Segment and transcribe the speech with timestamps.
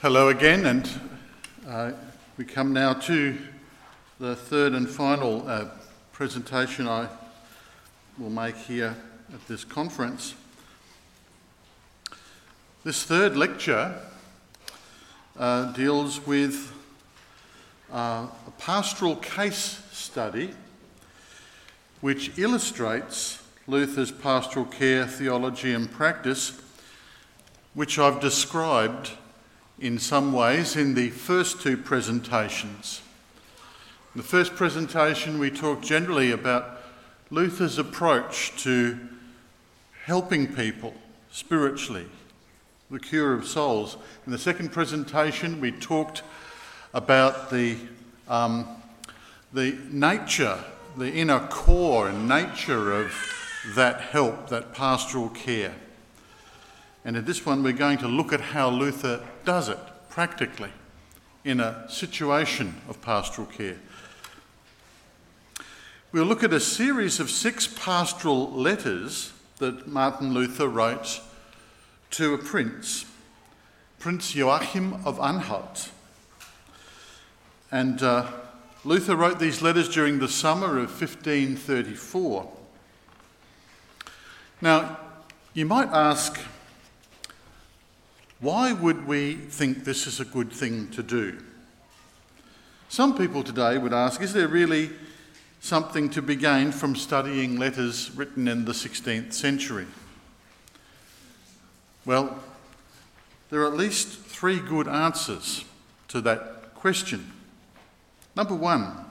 [0.00, 0.88] Hello again, and
[1.66, 1.90] uh,
[2.36, 3.36] we come now to
[4.20, 5.64] the third and final uh,
[6.12, 7.08] presentation I
[8.16, 8.94] will make here
[9.34, 10.36] at this conference.
[12.84, 14.00] This third lecture
[15.36, 16.72] uh, deals with
[17.92, 20.54] uh, a pastoral case study
[22.02, 26.52] which illustrates Luther's pastoral care, theology, and practice,
[27.74, 29.10] which I've described
[29.80, 33.00] in some ways in the first two presentations.
[34.14, 36.80] In the first presentation, we talked generally about
[37.30, 38.98] Luther's approach to
[40.04, 40.94] helping people
[41.30, 42.06] spiritually,
[42.90, 43.96] the cure of souls.
[44.26, 46.22] In the second presentation, we talked
[46.94, 47.76] about the,
[48.28, 48.66] um,
[49.52, 50.58] the nature,
[50.96, 53.12] the inner core and nature of
[53.74, 55.74] that help, that pastoral care.
[57.04, 59.78] And in this one, we're going to look at how Luther does it
[60.10, 60.68] practically
[61.42, 63.78] in a situation of pastoral care.
[66.12, 71.22] We'll look at a series of six pastoral letters that Martin Luther wrote
[72.10, 73.06] to a prince,
[73.98, 75.92] Prince Joachim of Anhalt.
[77.72, 78.30] And uh,
[78.84, 82.52] Luther wrote these letters during the summer of 1534.
[84.60, 84.98] Now,
[85.54, 86.38] you might ask,
[88.40, 91.38] why would we think this is a good thing to do?
[92.88, 94.90] Some people today would ask is there really
[95.60, 99.86] something to be gained from studying letters written in the 16th century?
[102.04, 102.38] Well,
[103.50, 105.64] there are at least three good answers
[106.08, 107.32] to that question.
[108.36, 109.04] Number one,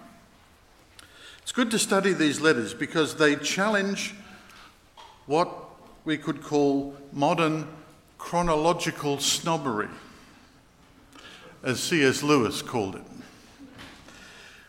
[1.41, 4.15] it's good to study these letters because they challenge
[5.25, 5.49] what
[6.05, 7.67] we could call modern
[8.17, 9.89] chronological snobbery,
[11.63, 12.23] as C.S.
[12.23, 13.03] Lewis called it,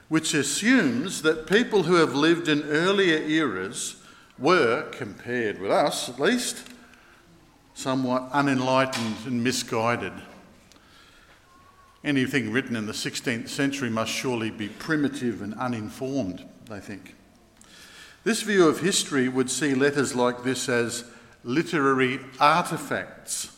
[0.09, 3.97] which assumes that people who have lived in earlier eras
[4.39, 6.69] were, compared with us at least,
[7.75, 10.13] somewhat unenlightened and misguided.
[12.05, 17.15] Anything written in the 16th century must surely be primitive and uninformed, they think.
[18.25, 21.05] This view of history would see letters like this as
[21.45, 23.55] literary artefacts.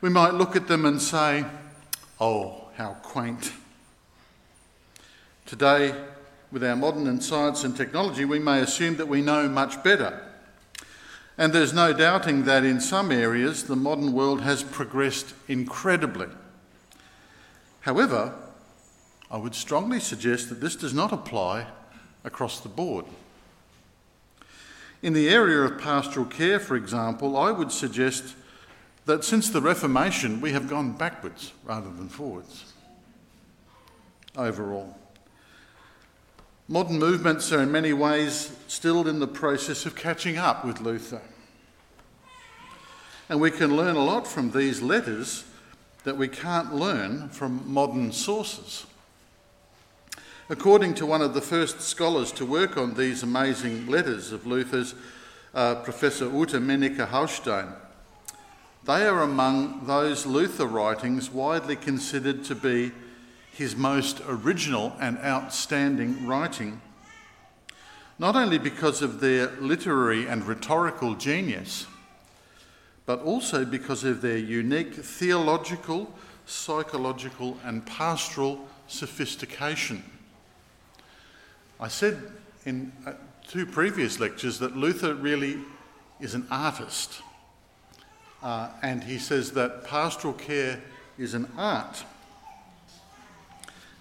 [0.00, 1.44] We might look at them and say,
[2.20, 3.52] oh, how quaint.
[5.46, 5.94] Today,
[6.52, 10.22] with our modern science and technology, we may assume that we know much better.
[11.36, 16.26] And there's no doubting that in some areas the modern world has progressed incredibly.
[17.80, 18.34] However,
[19.30, 21.66] I would strongly suggest that this does not apply
[22.24, 23.04] across the board.
[25.02, 28.34] In the area of pastoral care, for example, I would suggest
[29.06, 32.72] that since the Reformation we have gone backwards rather than forwards
[34.36, 34.96] overall.
[36.68, 41.22] Modern movements are in many ways still in the process of catching up with Luther.
[43.28, 45.44] And we can learn a lot from these letters
[46.04, 48.86] that we can't learn from modern sources.
[50.50, 54.94] According to one of the first scholars to work on these amazing letters of Luther's,
[55.54, 57.74] uh, Professor Ute Mennecke Haustein,
[58.86, 62.92] they are among those Luther writings widely considered to be
[63.52, 66.80] his most original and outstanding writing,
[68.18, 71.86] not only because of their literary and rhetorical genius,
[73.04, 76.10] but also because of their unique theological,
[76.46, 80.02] psychological, and pastoral sophistication.
[81.80, 82.32] I said
[82.64, 83.12] in uh,
[83.46, 85.58] two previous lectures that Luther really
[86.20, 87.22] is an artist.
[88.42, 90.80] Uh, and he says that pastoral care
[91.18, 92.04] is an art.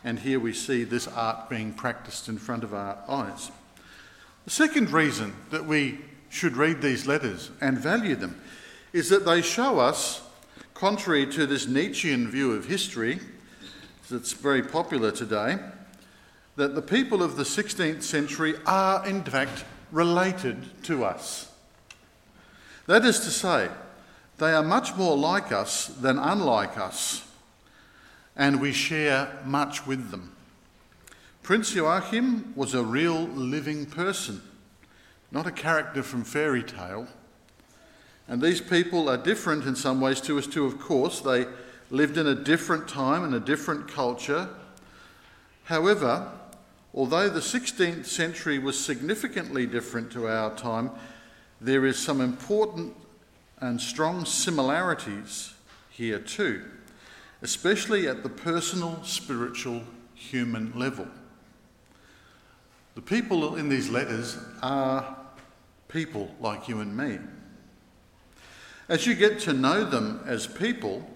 [0.04, 3.52] And here we see this art being practiced in front of our eyes.
[4.46, 6.00] The second reason that we
[6.30, 8.42] should read these letters and value them
[8.92, 10.22] is that they show us,
[10.74, 13.20] contrary to this Nietzschean view of history
[14.10, 15.60] that's very popular today,
[16.58, 21.52] that the people of the 16th century are, in fact, related to us.
[22.88, 23.70] That is to say,
[24.40, 27.24] they are much more like us than unlike us,
[28.36, 30.36] and we share much with them.
[31.44, 34.42] Prince Joachim was a real living person,
[35.32, 37.08] not a character from fairy tale.
[38.28, 41.22] And these people are different in some ways to us too, of course.
[41.22, 41.46] They
[41.92, 44.50] lived in a different time and a different culture.
[45.66, 46.32] However,
[46.98, 50.90] Although the 16th century was significantly different to our time,
[51.62, 52.96] there is some important
[53.60, 55.54] and strong similarities
[55.92, 56.64] here too.
[57.42, 59.82] especially at the personal, spiritual,
[60.16, 61.08] human level.
[62.96, 65.18] The people in these letters are
[65.88, 67.20] people like you and me.
[68.90, 71.08] As you get to know them as people,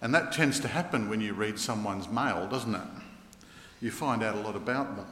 [0.00, 2.88] and that tends to happen when you read someone's mail, doesn't it?
[3.82, 5.06] You find out a lot about them.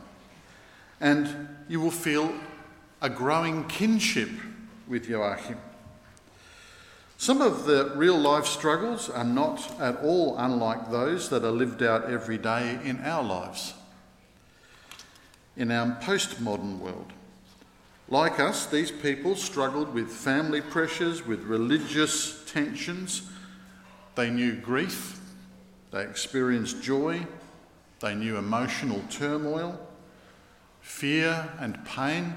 [1.00, 2.32] And you will feel
[3.02, 4.30] a growing kinship
[4.88, 5.58] with Joachim.
[7.16, 11.82] Some of the real life struggles are not at all unlike those that are lived
[11.82, 13.74] out every day in our lives,
[15.56, 17.12] in our postmodern world.
[18.08, 23.22] Like us, these people struggled with family pressures, with religious tensions.
[24.14, 25.18] They knew grief,
[25.92, 27.26] they experienced joy,
[28.00, 29.80] they knew emotional turmoil,
[30.84, 32.34] fear, and pain.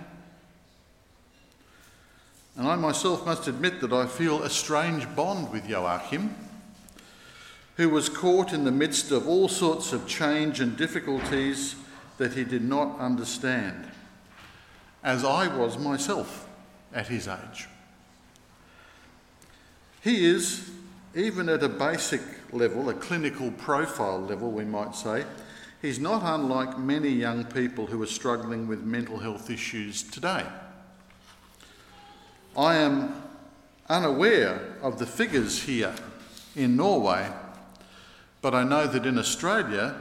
[2.55, 6.33] And I myself must admit that I feel a strange bond with Joachim,
[7.75, 11.75] who was caught in the midst of all sorts of change and difficulties
[12.17, 13.91] that he did not understand,
[15.03, 16.47] as I was myself
[16.93, 17.67] at his age.
[20.01, 20.71] He is,
[21.13, 22.21] even at a basic
[22.53, 25.25] level, a clinical profile level, we might say,
[25.81, 30.45] he's not unlike many young people who are struggling with mental health issues today.
[32.57, 33.21] I am
[33.87, 35.93] unaware of the figures here
[36.55, 37.29] in Norway,
[38.41, 39.95] but I know that in Australia,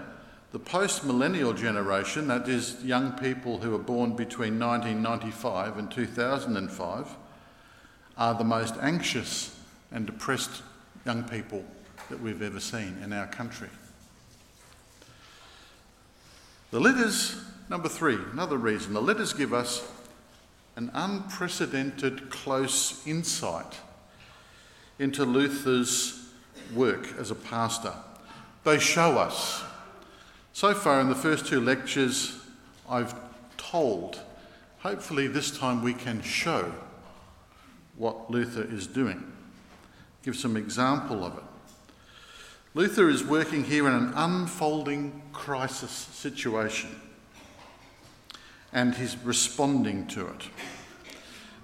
[0.52, 7.16] the post millennial generation, that is, young people who were born between 1995 and 2005,
[8.16, 9.58] are the most anxious
[9.92, 10.62] and depressed
[11.04, 11.62] young people
[12.08, 13.68] that we've ever seen in our country.
[16.70, 17.36] The letters,
[17.70, 19.86] number three, another reason, the letters give us
[20.74, 23.80] an unprecedented close insight
[24.98, 26.28] into Luther's
[26.74, 27.94] work as a pastor.
[28.64, 29.62] They show us.
[30.52, 32.36] So far in the first two lectures,
[32.88, 33.14] I've
[33.56, 34.20] told.
[34.80, 36.72] Hopefully, this time we can show
[37.96, 39.32] what Luther is doing,
[40.22, 41.44] give some example of it.
[42.76, 46.90] Luther is working here in an unfolding crisis situation
[48.70, 50.50] and he's responding to it.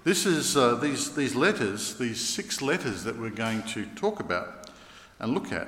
[0.03, 4.71] This is uh, these, these letters, these six letters that we're going to talk about
[5.19, 5.67] and look at,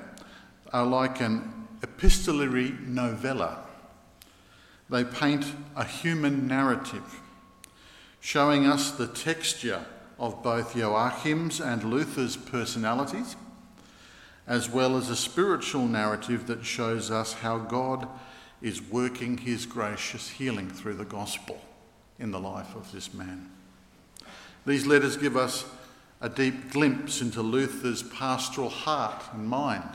[0.74, 3.65] are like an epistolary novella.
[4.89, 5.45] They paint
[5.75, 7.21] a human narrative,
[8.19, 9.86] showing us the texture
[10.18, 13.36] of both Joachim's and Luther's personalities,
[14.47, 18.07] as well as a spiritual narrative that shows us how God
[18.62, 21.59] is working his gracious healing through the gospel
[22.19, 23.50] in the life of this man.
[24.65, 25.65] These letters give us
[26.21, 29.89] a deep glimpse into Luther's pastoral heart and mind.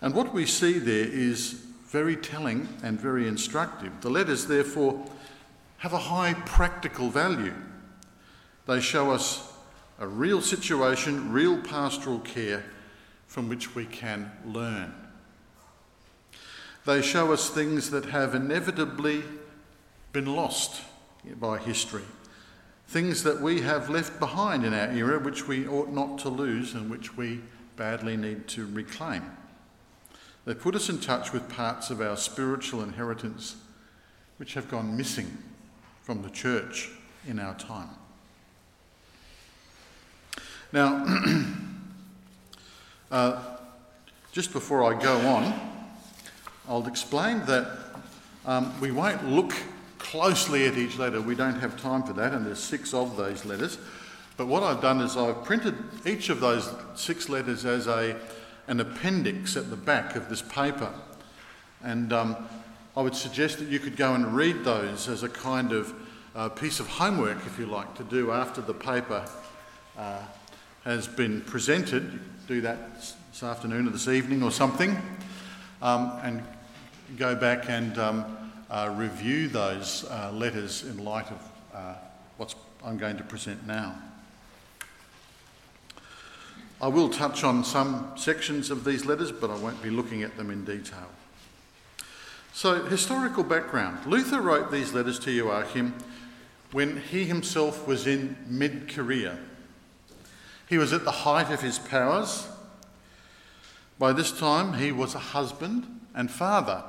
[0.00, 3.92] And what we see there is very telling and very instructive.
[4.00, 5.04] The letters, therefore,
[5.78, 7.54] have a high practical value.
[8.66, 9.52] They show us
[9.98, 12.64] a real situation, real pastoral care
[13.30, 14.92] from which we can learn.
[16.84, 19.22] They show us things that have inevitably
[20.12, 20.82] been lost
[21.38, 22.02] by history,
[22.88, 26.74] things that we have left behind in our era, which we ought not to lose
[26.74, 27.40] and which we
[27.76, 29.22] badly need to reclaim.
[30.44, 33.54] They put us in touch with parts of our spiritual inheritance
[34.38, 35.38] which have gone missing
[36.02, 36.90] from the church
[37.28, 37.90] in our time.
[40.72, 41.04] Now,
[43.10, 43.42] uh,
[44.32, 45.52] just before I go on,
[46.68, 47.78] I'll explain that
[48.46, 49.52] um, we won't look
[49.98, 51.20] closely at each letter.
[51.20, 53.78] We don't have time for that, and there's six of those letters.
[54.36, 55.74] But what I've done is I've printed
[56.06, 58.16] each of those six letters as a,
[58.68, 60.92] an appendix at the back of this paper.
[61.82, 62.36] And um,
[62.96, 65.94] I would suggest that you could go and read those as a kind of
[66.34, 69.26] uh, piece of homework, if you like, to do after the paper
[69.98, 70.22] uh,
[70.84, 72.20] has been presented.
[72.50, 75.00] Do that this afternoon or this evening or something.
[75.80, 76.42] Um, and
[77.16, 81.94] go back and um, uh, review those uh, letters in light of uh,
[82.38, 82.52] what
[82.84, 83.94] I'm going to present now.
[86.82, 90.36] I will touch on some sections of these letters, but I won't be looking at
[90.36, 91.06] them in detail.
[92.52, 94.06] So, historical background.
[94.06, 95.94] Luther wrote these letters to Joachim
[96.72, 99.38] when he himself was in mid career.
[100.70, 102.46] He was at the height of his powers.
[103.98, 106.84] By this time, he was a husband and father.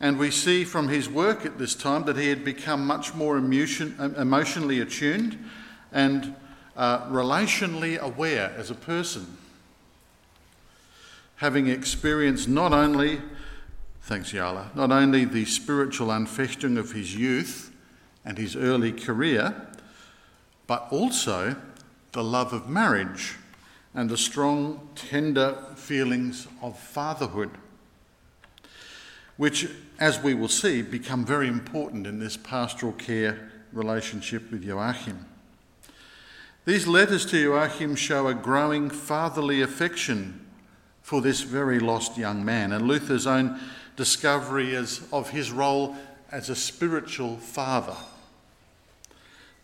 [0.00, 3.36] And we see from his work at this time that he had become much more
[3.36, 5.38] emotion, emotionally attuned
[5.92, 6.34] and
[6.76, 9.38] uh, relationally aware as a person.
[11.36, 13.20] having experienced not only,
[14.02, 17.70] thanks Yala, not only the spiritual Anfechtung of his youth
[18.24, 19.68] and his early career,
[20.66, 21.54] but also
[22.14, 23.36] the love of marriage
[23.92, 27.50] and the strong, tender feelings of fatherhood,
[29.36, 29.68] which,
[29.98, 35.26] as we will see, become very important in this pastoral care relationship with Joachim.
[36.64, 40.46] These letters to Joachim show a growing fatherly affection
[41.02, 43.60] for this very lost young man, and Luther's own
[43.96, 45.96] discovery as, of his role
[46.30, 47.96] as a spiritual father.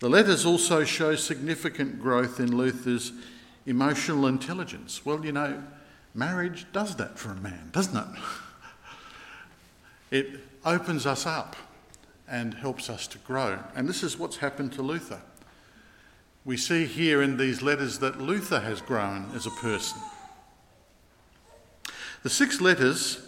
[0.01, 3.13] The letters also show significant growth in Luther's
[3.67, 5.05] emotional intelligence.
[5.05, 5.63] Well, you know,
[6.15, 8.21] marriage does that for a man, doesn't it?
[10.11, 11.55] It opens us up
[12.27, 13.59] and helps us to grow.
[13.77, 15.21] And this is what's happened to Luther.
[16.45, 20.01] We see here in these letters that Luther has grown as a person.
[22.23, 23.21] The six letters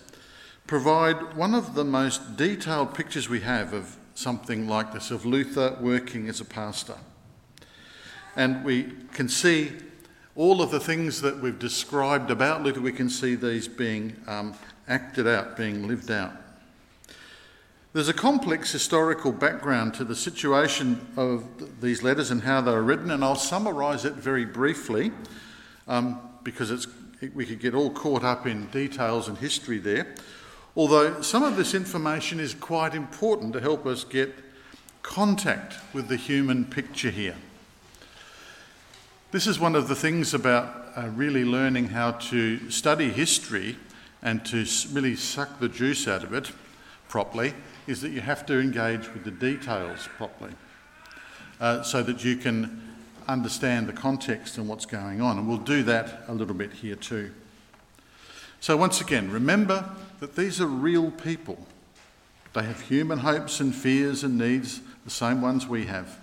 [0.66, 5.76] provide one of the most detailed pictures we have of something like this, of Luther
[5.80, 6.96] working as a pastor.
[8.36, 9.72] And we can see
[10.34, 14.54] all of the things that we've described about Luther, we can see these being um,
[14.88, 16.32] acted out, being lived out.
[17.92, 21.44] There's a complex historical background to the situation of
[21.82, 25.12] these letters and how they were written, and I'll summarise it very briefly
[25.86, 26.86] um, because it's,
[27.34, 30.14] we could get all caught up in details and history there.
[30.74, 34.34] Although some of this information is quite important to help us get
[35.02, 37.36] contact with the human picture here.
[39.32, 43.76] This is one of the things about uh, really learning how to study history
[44.22, 46.52] and to really suck the juice out of it
[47.08, 47.54] properly
[47.86, 50.52] is that you have to engage with the details properly
[51.60, 52.94] uh, so that you can
[53.28, 55.38] understand the context and what's going on.
[55.38, 57.32] And we'll do that a little bit here too.
[58.60, 59.90] So, once again, remember
[60.22, 61.58] that these are real people.
[62.52, 66.16] They have human hopes and fears and needs, the same ones we have.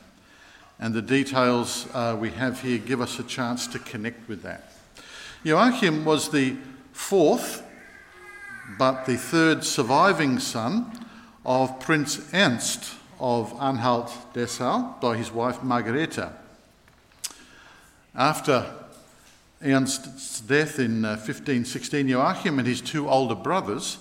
[0.79, 4.71] And the details uh, we have here give us a chance to connect with that.
[5.43, 6.55] Joachim was the
[6.93, 7.61] fourth,
[8.77, 11.05] but the third surviving son
[11.45, 16.31] of Prince Ernst of Anhalt Dessau by his wife Margareta.
[18.15, 18.65] After
[19.61, 23.97] Ernst's death in 1516, uh, Joachim and his two older brothers,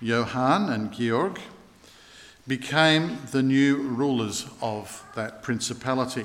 [0.00, 1.38] Johann and Georg,
[2.48, 6.24] became the new rulers of that principality,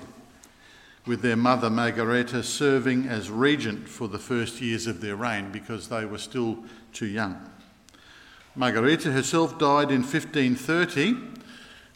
[1.05, 5.89] with their mother Margareta serving as regent for the first years of their reign because
[5.89, 6.59] they were still
[6.93, 7.37] too young.
[8.55, 11.17] Margareta herself died in 1530.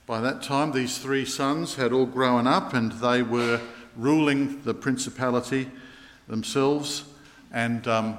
[0.06, 3.62] By that time, these three sons had all grown up and they were
[3.96, 5.70] ruling the principality
[6.28, 7.06] themselves,
[7.52, 8.18] and, um,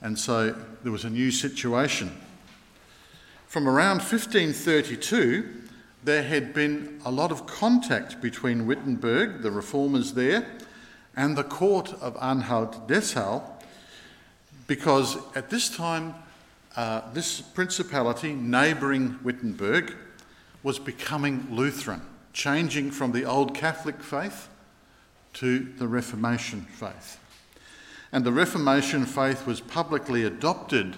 [0.00, 2.10] and so there was a new situation.
[3.46, 5.48] From around 1532,
[6.04, 10.46] there had been a lot of contact between Wittenberg, the reformers there,
[11.16, 13.42] and the court of Anhalt Dessau,
[14.66, 16.14] because at this time,
[16.76, 19.94] uh, this principality, neighbouring Wittenberg,
[20.62, 24.48] was becoming Lutheran, changing from the old Catholic faith
[25.34, 27.18] to the Reformation faith.
[28.12, 30.96] And the Reformation faith was publicly adopted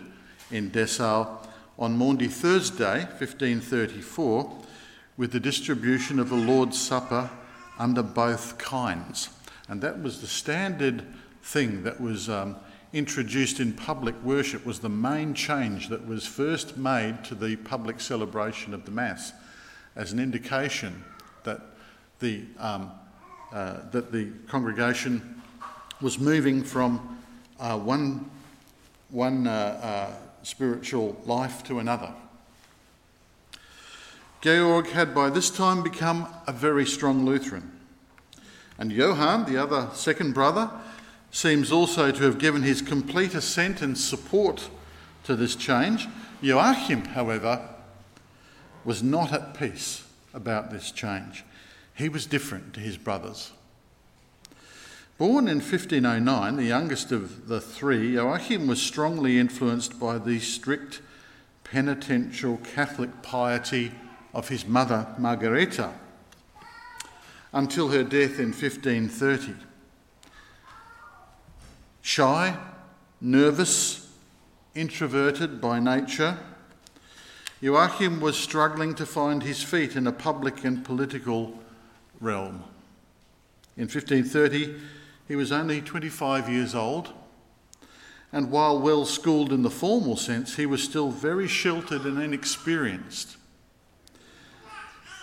[0.51, 1.47] in Dessau
[1.79, 4.53] on Maundy Thursday, 1534,
[5.17, 7.31] with the distribution of the Lord's Supper
[7.79, 9.29] under both kinds.
[9.69, 11.05] And that was the standard
[11.41, 12.57] thing that was um,
[12.93, 18.01] introduced in public worship, was the main change that was first made to the public
[18.01, 19.33] celebration of the Mass
[19.95, 21.05] as an indication
[21.45, 21.61] that
[22.19, 22.91] the, um,
[23.53, 25.43] uh, that the congregation
[26.05, 27.19] was moving from
[27.59, 28.31] uh, one,
[29.09, 32.13] one uh, uh spiritual life to another.
[34.43, 37.73] Georg had by this time become a very strong Lutheran.
[38.77, 40.71] And Johann, the other second brother,
[41.31, 44.69] seems also to have given his complete assent and support
[45.23, 46.07] to this change.
[46.43, 47.67] Joachim, however,
[48.85, 51.45] was not at peace about this change.
[51.95, 53.53] He was different to his brothers.
[55.17, 61.01] Born in 1509, the youngest of the three, Joachim was strongly influenced by the strict
[61.63, 63.93] penitential Catholic piety
[64.33, 65.95] of his mother Margareta
[67.53, 69.55] until her death in 1530.
[72.03, 72.57] Shy,
[73.21, 74.11] nervous,
[74.75, 76.37] introverted by nature,
[77.61, 81.57] Joachim was struggling to find his feet in a public and political
[82.21, 82.65] realm.
[83.77, 84.75] In 1530,
[85.27, 87.13] he was only 25 years old,
[88.33, 93.37] and while well schooled in the formal sense, he was still very sheltered and inexperienced.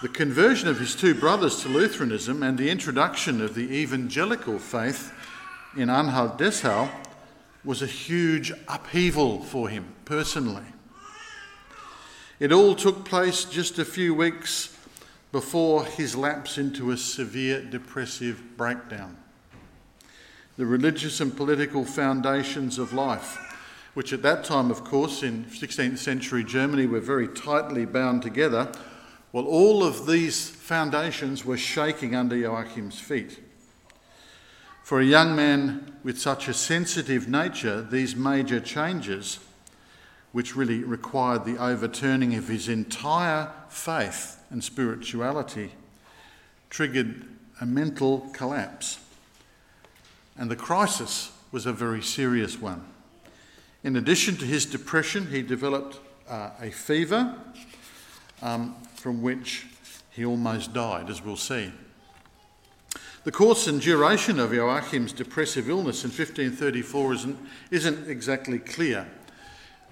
[0.01, 5.13] The conversion of his two brothers to Lutheranism and the introduction of the evangelical faith
[5.77, 6.89] in Anhalt Dessau
[7.63, 10.65] was a huge upheaval for him personally.
[12.39, 14.75] It all took place just a few weeks
[15.31, 19.20] before his lapse into a severe depressive breakdown.
[20.61, 23.35] The religious and political foundations of life,
[23.95, 28.71] which at that time, of course, in 16th century Germany were very tightly bound together,
[29.33, 33.39] well, all of these foundations were shaking under Joachim's feet.
[34.83, 39.39] For a young man with such a sensitive nature, these major changes,
[40.31, 45.71] which really required the overturning of his entire faith and spirituality,
[46.69, 47.25] triggered
[47.59, 48.99] a mental collapse.
[50.41, 52.83] And the crisis was a very serious one.
[53.83, 57.37] In addition to his depression, he developed uh, a fever
[58.41, 59.67] um, from which
[60.09, 61.71] he almost died, as we'll see.
[63.23, 69.07] The course and duration of Joachim's depressive illness in 1534 isn't, isn't exactly clear.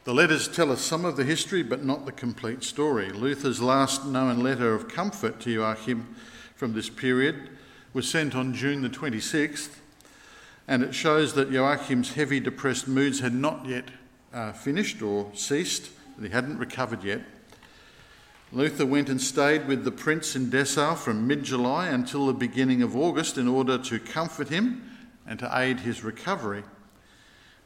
[0.03, 3.11] The letters tell us some of the history, but not the complete story.
[3.11, 6.15] Luther's last known letter of comfort to Joachim
[6.55, 7.51] from this period
[7.93, 9.75] was sent on June the 26th,
[10.69, 13.85] and it shows that Joachim's heavy depressed moods had not yet
[14.31, 17.21] uh, finished or ceased, that he hadn't recovered yet.
[18.51, 22.83] Luther went and stayed with the prince in Dessau from mid July until the beginning
[22.83, 24.87] of August in order to comfort him
[25.25, 26.63] and to aid his recovery.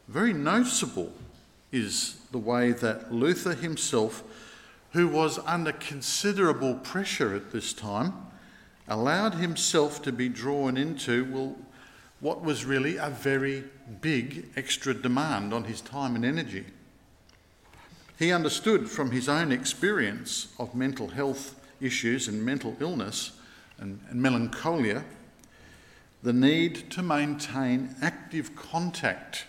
[0.08, 1.12] Very noticeable
[1.74, 4.24] is the way that Luther himself,
[4.94, 8.14] who was under considerable pressure at this time,
[8.88, 11.58] allowed himself to be drawn into, well,
[12.24, 13.66] what was really a very
[14.00, 16.64] big extra demand on his time and energy.
[18.18, 23.34] He understood from his own experience of mental health issues and mental illness
[23.78, 25.04] and, and melancholia
[26.24, 29.46] the need to maintain active contact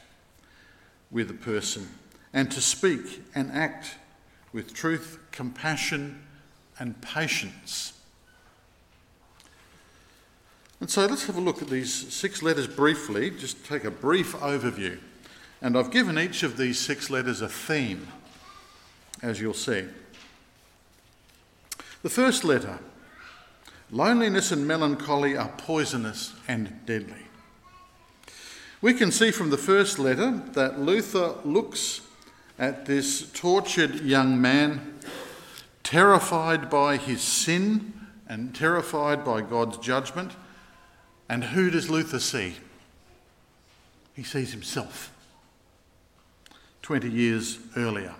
[1.12, 1.88] with a person
[2.32, 3.94] and to speak and act
[4.52, 6.24] with truth, compassion,
[6.80, 7.92] and patience.
[10.84, 14.34] And so let's have a look at these six letters briefly, just take a brief
[14.34, 14.98] overview.
[15.62, 18.08] And I've given each of these six letters a theme
[19.22, 19.86] as you'll see.
[22.02, 22.80] The first letter
[23.90, 27.28] loneliness and melancholy are poisonous and deadly.
[28.82, 32.02] We can see from the first letter that Luther looks
[32.58, 34.98] at this tortured young man,
[35.82, 37.94] terrified by his sin
[38.28, 40.32] and terrified by God's judgment.
[41.28, 42.56] And who does Luther see?
[44.14, 45.12] He sees himself
[46.82, 48.14] 20 years earlier.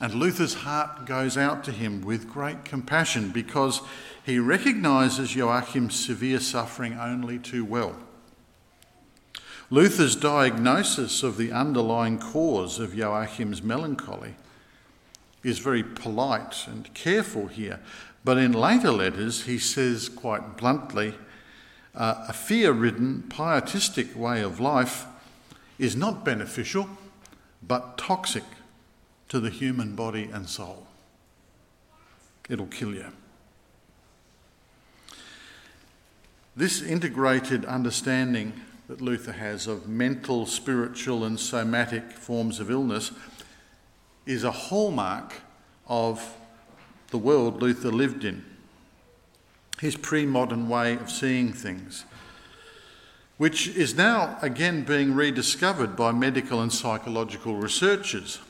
[0.00, 3.82] And Luther's heart goes out to him with great compassion because
[4.24, 7.96] he recognises Joachim's severe suffering only too well.
[9.70, 14.36] Luther's diagnosis of the underlying cause of Joachim's melancholy
[15.42, 17.80] is very polite and careful here,
[18.24, 21.14] but in later letters he says quite bluntly
[21.98, 25.04] uh, a fear ridden, pietistic way of life
[25.78, 26.88] is not beneficial
[27.60, 28.44] but toxic
[29.28, 30.86] to the human body and soul.
[32.48, 33.06] It'll kill you.
[36.56, 38.52] This integrated understanding
[38.88, 43.12] that Luther has of mental, spiritual, and somatic forms of illness
[44.24, 45.34] is a hallmark
[45.88, 46.34] of
[47.10, 48.44] the world Luther lived in.
[49.80, 52.04] His pre modern way of seeing things,
[53.36, 58.40] which is now again being rediscovered by medical and psychological researchers.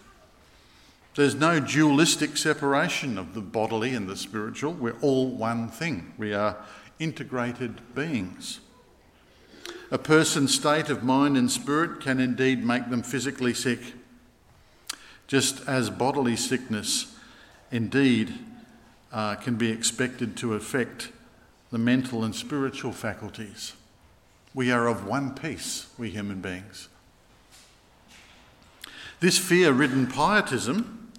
[1.15, 4.73] There's no dualistic separation of the bodily and the spiritual.
[4.73, 6.13] We're all one thing.
[6.17, 6.57] We are
[6.99, 8.61] integrated beings.
[9.91, 13.81] A person's state of mind and spirit can indeed make them physically sick,
[15.27, 17.17] just as bodily sickness
[17.71, 18.35] indeed
[19.13, 21.11] uh, can be expected to affect
[21.71, 23.75] the mental and spiritual faculties.
[24.55, 26.89] We are of one piece, we human beings.
[29.21, 31.13] This fear ridden pietism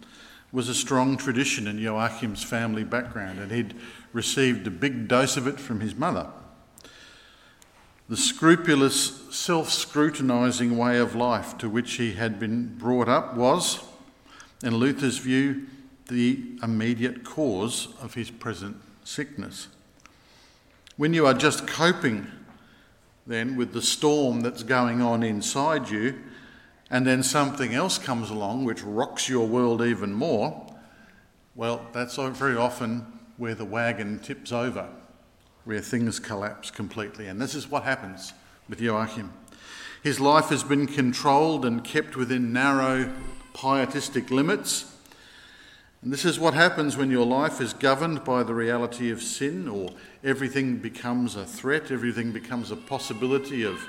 [0.51, 3.75] was a strong tradition in Joachim's family background, and he'd
[4.13, 6.27] received a big dose of it from his mother.
[8.07, 13.83] The scrupulous, self scrutinising way of life to which he had been brought up was,
[14.63, 15.67] in Luther's view,
[16.07, 19.67] the immediate cause of his present sickness.
[20.99, 22.27] When you are just coping
[23.25, 26.19] then with the storm that's going on inside you,
[26.91, 30.67] and then something else comes along which rocks your world even more,
[31.55, 33.05] well, that's very often
[33.37, 34.89] where the wagon tips over,
[35.63, 37.27] where things collapse completely.
[37.27, 38.33] And this is what happens
[38.67, 39.31] with Joachim.
[40.03, 43.09] His life has been controlled and kept within narrow
[43.53, 44.97] pietistic limits.
[46.01, 49.67] And this is what happens when your life is governed by the reality of sin,
[49.67, 49.91] or
[50.23, 53.85] everything becomes a threat, everything becomes a possibility of,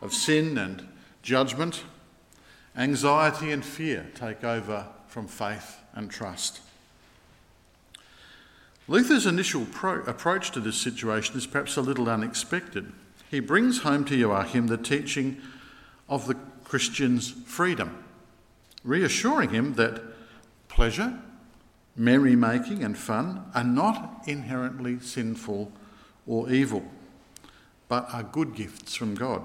[0.00, 0.88] of sin and
[1.22, 1.84] judgment.
[2.74, 6.60] Anxiety and fear take over from faith and trust.
[8.88, 12.92] Luther's initial pro- approach to this situation is perhaps a little unexpected.
[13.30, 15.40] He brings home to Joachim the teaching
[16.08, 18.02] of the Christian's freedom,
[18.84, 20.02] reassuring him that
[20.68, 21.18] pleasure,
[21.96, 25.72] merrymaking, and fun are not inherently sinful
[26.26, 26.84] or evil,
[27.88, 29.42] but are good gifts from God.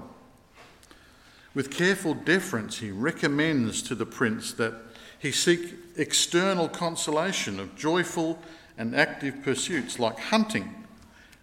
[1.54, 4.74] With careful deference, he recommends to the prince that
[5.18, 8.38] he seek external consolation of joyful
[8.76, 10.86] and active pursuits like hunting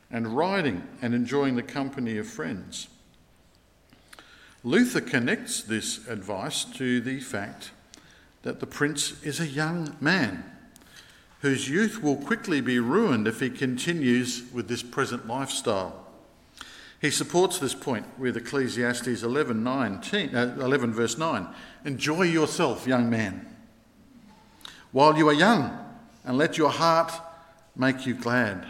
[0.10, 2.88] and riding and enjoying the company of friends.
[4.64, 7.72] Luther connects this advice to the fact
[8.44, 10.44] that the prince is a young man
[11.46, 16.04] whose youth will quickly be ruined if he continues with this present lifestyle.
[17.00, 21.48] He supports this point with Ecclesiastes 11, 19, uh, 11 verse 9.
[21.86, 23.46] Enjoy yourself, young man,
[24.92, 25.78] while you are young,
[26.24, 27.14] and let your heart
[27.76, 28.66] make you glad.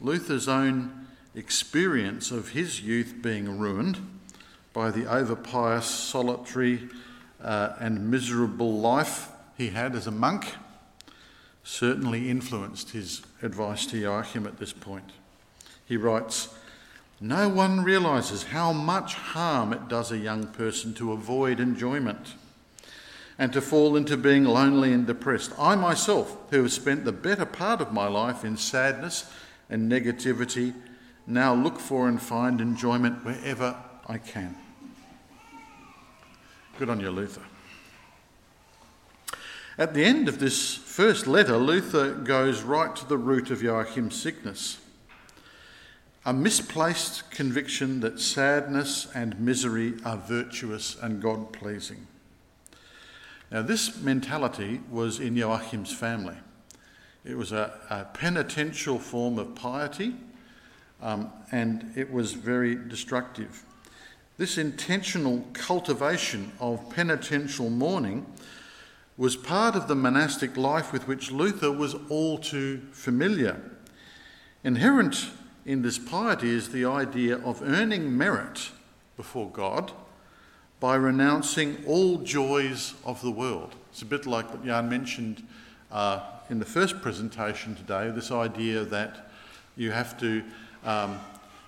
[0.00, 3.98] Luther's own experience of his youth being ruined
[4.72, 6.88] by the overpious, solitary,
[7.42, 10.46] uh, and miserable life he had as a monk
[11.64, 15.12] certainly influenced his advice to Joachim at this point.
[15.84, 16.54] He writes,
[17.20, 22.34] No one realizes how much harm it does a young person to avoid enjoyment
[23.38, 25.52] and to fall into being lonely and depressed.
[25.58, 29.30] I myself, who have spent the better part of my life in sadness
[29.70, 30.74] and negativity,
[31.26, 34.56] now look for and find enjoyment wherever I can.
[36.78, 37.42] Good on you, Luther.
[39.78, 44.20] At the end of this first letter, Luther goes right to the root of Joachim's
[44.20, 44.78] sickness
[46.24, 52.06] a misplaced conviction that sadness and misery are virtuous and God pleasing.
[53.50, 56.36] Now, this mentality was in Joachim's family.
[57.24, 60.14] It was a, a penitential form of piety,
[61.00, 63.64] um, and it was very destructive.
[64.38, 68.26] This intentional cultivation of penitential mourning
[69.22, 73.56] was part of the monastic life with which Luther was all too familiar.
[74.64, 75.30] Inherent
[75.64, 78.72] in this piety is the idea of earning merit
[79.16, 79.92] before God
[80.80, 83.76] by renouncing all joys of the world.
[83.92, 85.46] It's a bit like what Jan mentioned
[85.92, 86.18] uh,
[86.50, 89.30] in the first presentation today this idea that
[89.76, 90.42] you have to,
[90.84, 91.20] um,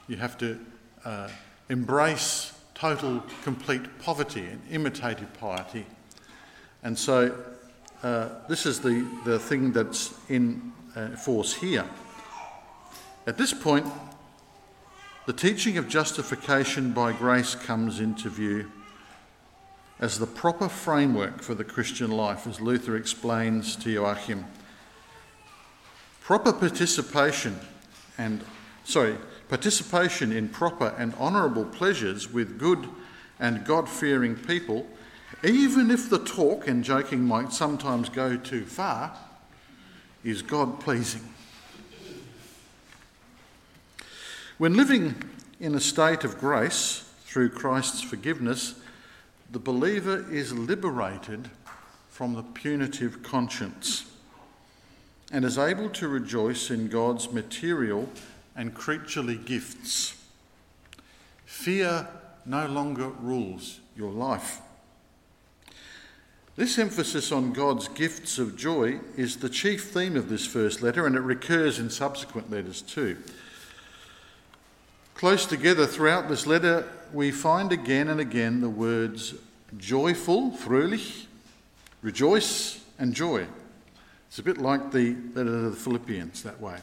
[0.09, 0.59] you have to
[1.05, 1.29] uh,
[1.69, 5.87] embrace total, complete poverty and imitative piety.
[6.85, 7.35] And so
[8.03, 11.85] uh, this is the, the thing that's in uh, force here.
[13.27, 13.87] At this point,
[15.27, 18.71] the teaching of justification by grace comes into view
[19.99, 24.45] as the proper framework for the Christian life, as Luther explains to Joachim.
[26.21, 27.59] Proper participation
[28.19, 28.45] and,
[28.85, 29.17] sorry,
[29.49, 32.87] participation in proper and honourable pleasures with good
[33.41, 34.87] and God fearing people,
[35.45, 39.15] even if the talk and joking might sometimes go too far,
[40.25, 41.29] is God pleasing.
[44.57, 45.15] When living
[45.61, 48.75] in a state of grace through Christ's forgiveness,
[49.51, 51.51] the believer is liberated
[52.09, 54.11] from the punitive conscience
[55.33, 58.09] and is able to rejoice in God's material
[58.57, 60.15] and creaturely gifts.
[61.45, 62.09] Fear
[62.47, 64.61] no longer rules your life.
[66.57, 71.05] This emphasis on God's gifts of joy is the chief theme of this first letter,
[71.05, 73.17] and it recurs in subsequent letters too.
[75.15, 79.35] Close together throughout this letter, we find again and again the words
[79.79, 81.27] joyful, fröhlich,
[82.03, 83.47] rejoice, and joy.
[84.29, 86.79] It's a bit like the letter to the Philippians that way.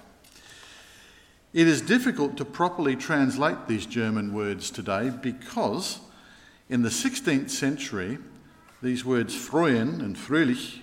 [1.53, 5.99] It is difficult to properly translate these German words today because
[6.69, 8.17] in the 16th century,
[8.81, 10.79] these words freuen and fröhlich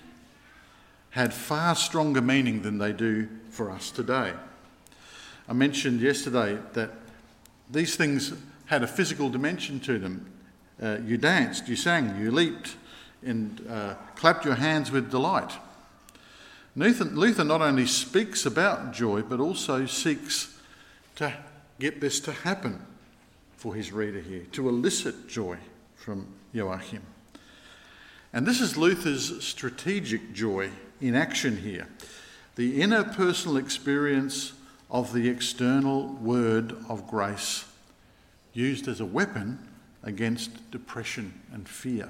[1.11, 4.33] had far stronger meaning than they do for us today.
[5.47, 6.91] I mentioned yesterday that
[7.69, 8.33] these things
[8.65, 10.31] had a physical dimension to them.
[10.81, 12.75] uh, you danced, you sang, you leaped,
[13.23, 15.51] and uh, clapped your hands with delight.
[16.75, 20.57] Luther, Luther not only speaks about joy, but also seeks
[21.15, 21.33] to
[21.79, 22.85] get this to happen
[23.57, 25.57] for his reader here, to elicit joy
[25.95, 27.01] from Joachim.
[28.31, 30.69] And this is Luther's strategic joy
[31.01, 31.87] in action here
[32.55, 34.51] the inner personal experience
[34.91, 37.63] of the external word of grace
[38.51, 39.57] used as a weapon
[40.03, 42.09] against depression and fear.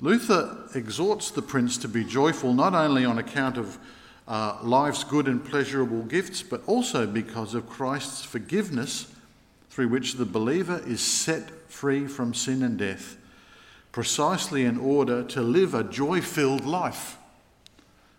[0.00, 3.78] Luther exhorts the prince to be joyful not only on account of
[4.28, 9.10] uh, life's good and pleasurable gifts, but also because of Christ's forgiveness
[9.70, 13.16] through which the believer is set free from sin and death,
[13.92, 17.16] precisely in order to live a joy filled life,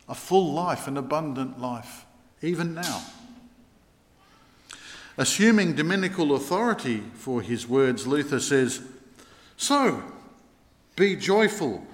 [0.07, 2.05] a full life, an abundant life,
[2.41, 3.03] even now.
[5.17, 8.81] Assuming dominical authority for his words, Luther says,
[9.57, 10.01] So,
[10.95, 11.85] be joyful,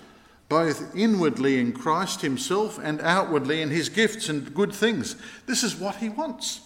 [0.49, 5.15] both inwardly in Christ Himself and outwardly in His gifts and good things.
[5.45, 6.61] This is what He wants.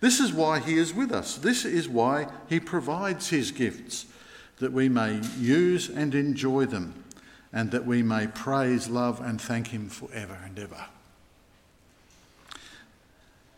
[0.00, 1.36] This is why He is with us.
[1.36, 4.06] This is why He provides His gifts,
[4.58, 7.04] that we may use and enjoy them,
[7.52, 10.86] and that we may praise, love, and thank Him forever and ever.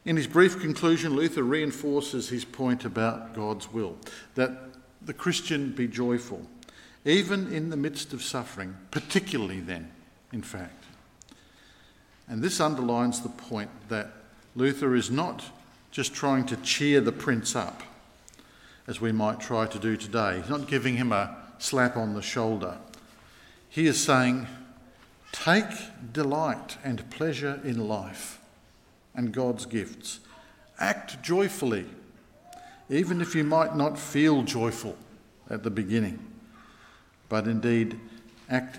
[0.07, 3.97] In his brief conclusion, Luther reinforces his point about God's will
[4.37, 4.53] that
[5.05, 6.47] the Christian be joyful
[7.05, 9.91] even in the midst of suffering, particularly then,
[10.33, 10.85] in fact.
[12.29, 14.13] And this underlines the point that
[14.55, 15.45] Luther is not
[15.91, 17.83] just trying to cheer the prince up,
[18.87, 20.39] as we might try to do today.
[20.39, 22.79] He's not giving him a slap on the shoulder.
[23.69, 24.47] He is saying,
[25.33, 28.41] Take delight and pleasure in life
[29.15, 30.21] and God's gifts.
[30.79, 31.87] Act joyfully,
[32.89, 34.97] even if you might not feel joyful
[35.51, 36.19] at the beginning
[37.29, 37.99] but indeed
[38.49, 38.79] act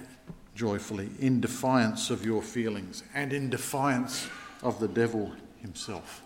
[0.56, 4.28] joyfully in defiance of your feelings and in defiance
[4.64, 6.24] of the devil himself.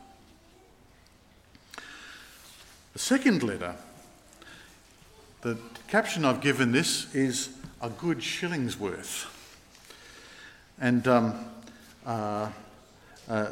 [2.93, 3.75] The second letter,
[5.43, 9.27] the caption I've given this is a good shilling's worth.
[10.77, 11.45] And um,
[12.06, 12.49] uh,
[13.30, 13.47] uh,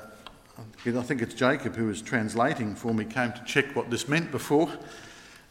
[0.57, 4.29] I think it's Jacob who was translating for me, came to check what this meant
[4.29, 4.69] before,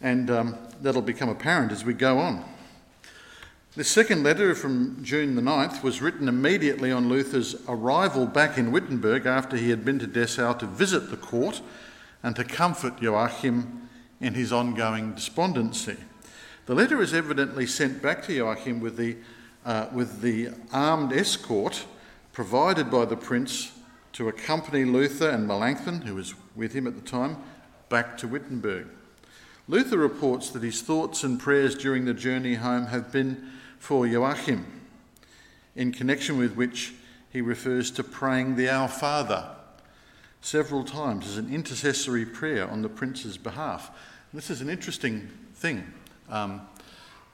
[0.02, 2.44] and um, that'll become apparent as we go on.
[3.74, 8.70] The second letter from June the 9th was written immediately on Luther's arrival back in
[8.70, 11.62] Wittenberg after he had been to Dessau to visit the court
[12.22, 13.88] and to comfort Joachim
[14.20, 15.96] in his ongoing despondency.
[16.66, 19.16] The letter is evidently sent back to Joachim with the,
[19.64, 21.84] uh, with the armed escort
[22.32, 23.72] provided by the prince
[24.12, 27.36] to accompany Luther and Melanchthon, who was with him at the time,
[27.88, 28.86] back to Wittenberg.
[29.66, 34.66] Luther reports that his thoughts and prayers during the journey home have been for Joachim,
[35.76, 36.94] in connection with which
[37.30, 39.57] he refers to praying the Our Father
[40.40, 43.90] several times as an intercessory prayer on the prince's behalf.
[44.32, 45.84] this is an interesting thing
[46.28, 46.60] um,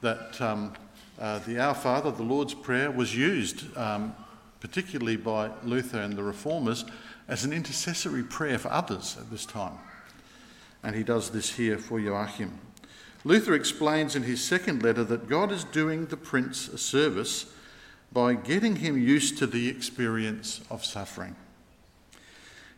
[0.01, 0.73] that um,
[1.19, 4.15] uh, the Our Father, the Lord's Prayer, was used um,
[4.59, 6.85] particularly by Luther and the Reformers
[7.27, 9.77] as an intercessory prayer for others at this time.
[10.83, 12.59] And he does this here for Joachim.
[13.23, 17.47] Luther explains in his second letter that God is doing the prince a service
[18.11, 21.35] by getting him used to the experience of suffering.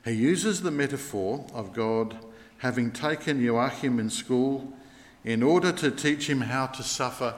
[0.07, 2.15] He uses the metaphor of God
[2.59, 4.71] having taken Joachim in school
[5.25, 7.35] in order to teach him how to suffer,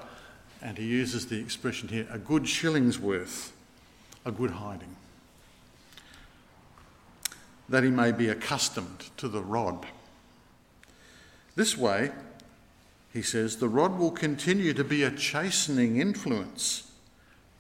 [0.62, 3.54] and he uses the expression here a good shilling's worth,
[4.24, 4.96] a good hiding,
[7.68, 9.88] that he may be accustomed to the rod.
[11.56, 12.12] This way,
[13.12, 16.92] he says, the rod will continue to be a chastening influence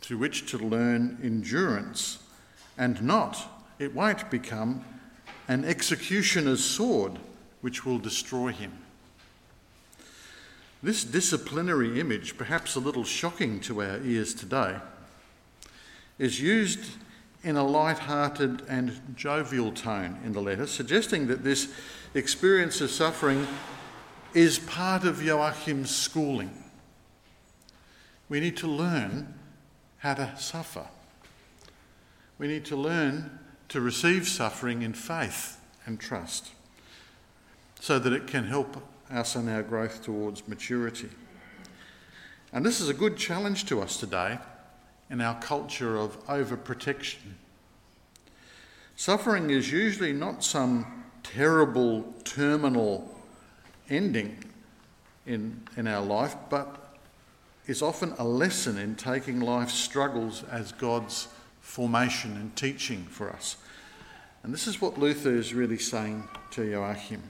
[0.01, 2.19] through which to learn endurance,
[2.77, 4.85] and not, it won't become
[5.49, 7.19] an executioner's sword
[7.61, 8.71] which will destroy him.
[10.81, 14.77] This disciplinary image, perhaps a little shocking to our ears today,
[16.19, 16.91] is used
[17.43, 21.73] in a light-hearted and jovial tone in the letter, suggesting that this
[22.13, 23.47] experience of suffering
[24.33, 26.63] is part of Joachim's schooling.
[28.29, 29.33] We need to learn
[29.97, 30.85] how to suffer.
[32.37, 36.51] We need to learn to receive suffering in faith and trust
[37.79, 38.77] so that it can help
[39.09, 41.09] us in our growth towards maturity.
[42.51, 44.39] And this is a good challenge to us today
[45.09, 47.35] in our culture of overprotection.
[48.95, 53.15] Suffering is usually not some terrible terminal
[53.89, 54.43] ending
[55.25, 56.97] in, in our life, but
[57.65, 61.27] is often a lesson in taking life's struggles as God's
[61.69, 63.55] formation and teaching for us.
[64.41, 67.21] And this is what Luther is really saying to Joachim.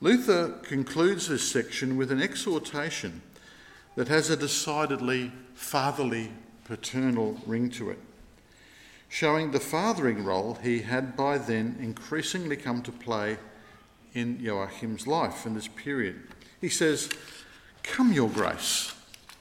[0.00, 3.20] Luther concludes this section with an exhortation
[3.96, 6.30] that has a decidedly fatherly,
[6.64, 7.98] paternal ring to it,
[9.08, 13.38] showing the fathering role he had by then increasingly come to play
[14.12, 16.28] in Joachim's life in this period.
[16.60, 17.10] He says,
[17.82, 18.94] Come, your grace,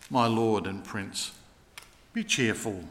[0.09, 1.33] my lord and prince,
[2.13, 2.83] be cheerful,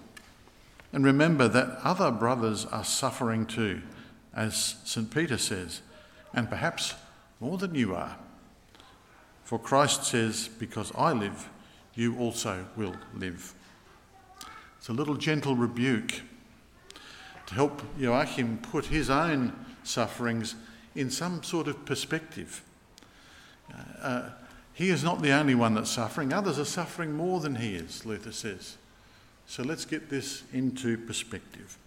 [0.93, 3.83] and remember that other brothers are suffering too,
[4.35, 5.11] as St.
[5.11, 5.83] Peter says,
[6.35, 6.95] and perhaps
[7.41, 8.17] more than you are.
[9.45, 11.49] For Christ says, Because I live,
[11.95, 13.55] you also will live.
[14.79, 16.23] It's a little gentle rebuke
[17.47, 19.53] to help Joachim put his own
[19.83, 20.55] sufferings
[20.95, 22.63] in some sort of perspective.
[24.01, 24.31] Uh,
[24.75, 28.07] he is not the only one that's suffering, others are suffering more than he is,
[28.07, 28.77] Luther says.
[29.47, 31.79] So let's get this into perspective.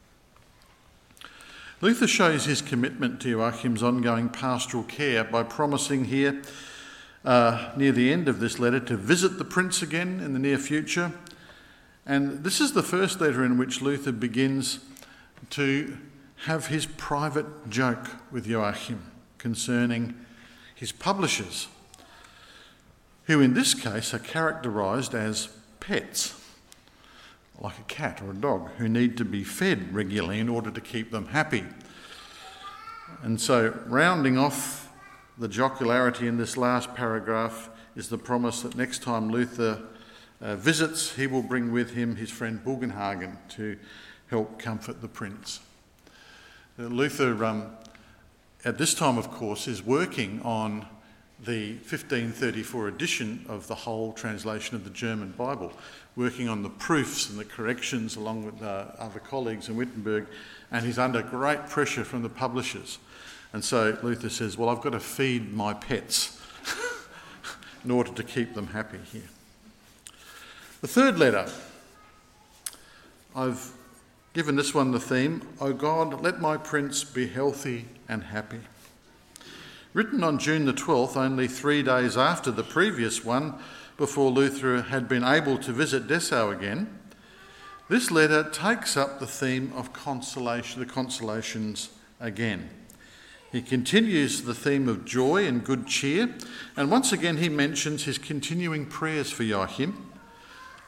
[1.82, 6.42] Luther shows his commitment to Joachim's ongoing pastoral care by promising here,
[7.26, 10.58] uh, near the end of this letter, to visit the prince again in the near
[10.58, 11.12] future.
[12.06, 14.80] And this is the first letter in which Luther begins
[15.52, 15.98] to
[16.46, 20.16] have his private joke with Joachim concerning
[20.76, 21.68] his publishers,
[23.26, 26.40] who in this case are characterised as pets,
[27.60, 30.82] like a cat or a dog, who need to be fed regularly in order to
[30.82, 31.64] keep them happy.
[33.22, 34.92] And so, rounding off
[35.38, 39.82] the jocularity in this last paragraph is the promise that next time Luther
[40.42, 43.78] uh, visits, he will bring with him his friend Bugenhagen to
[44.30, 45.60] help comfort the prince.
[46.78, 47.72] Luther, um,
[48.66, 50.86] at this time, of course, is working on
[51.44, 55.72] the 1534 edition of the whole translation of the German Bible,
[56.16, 60.28] working on the proofs and the corrections along with uh, other colleagues in Wittenberg,
[60.72, 63.00] and he's under great pressure from the publishers.
[63.54, 66.42] And so Luther says, Well, I've got to feed my pets
[67.84, 69.30] in order to keep them happy here.
[70.82, 71.50] The third letter,
[73.36, 73.72] I've
[74.34, 78.60] given this one the theme, O God, let my prince be healthy and happy.
[79.94, 83.56] Written on June the 12th, only three days after the previous one,
[83.98, 87.00] before Luther had been able to visit Dessau again,
[87.88, 92.70] this letter takes up the theme of consolation, the consolations again.
[93.52, 96.36] He continues the theme of joy and good cheer,
[96.76, 100.12] and once again he mentions his continuing prayers for Joachim,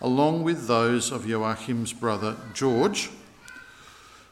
[0.02, 3.10] along with those of Joachim's brother George,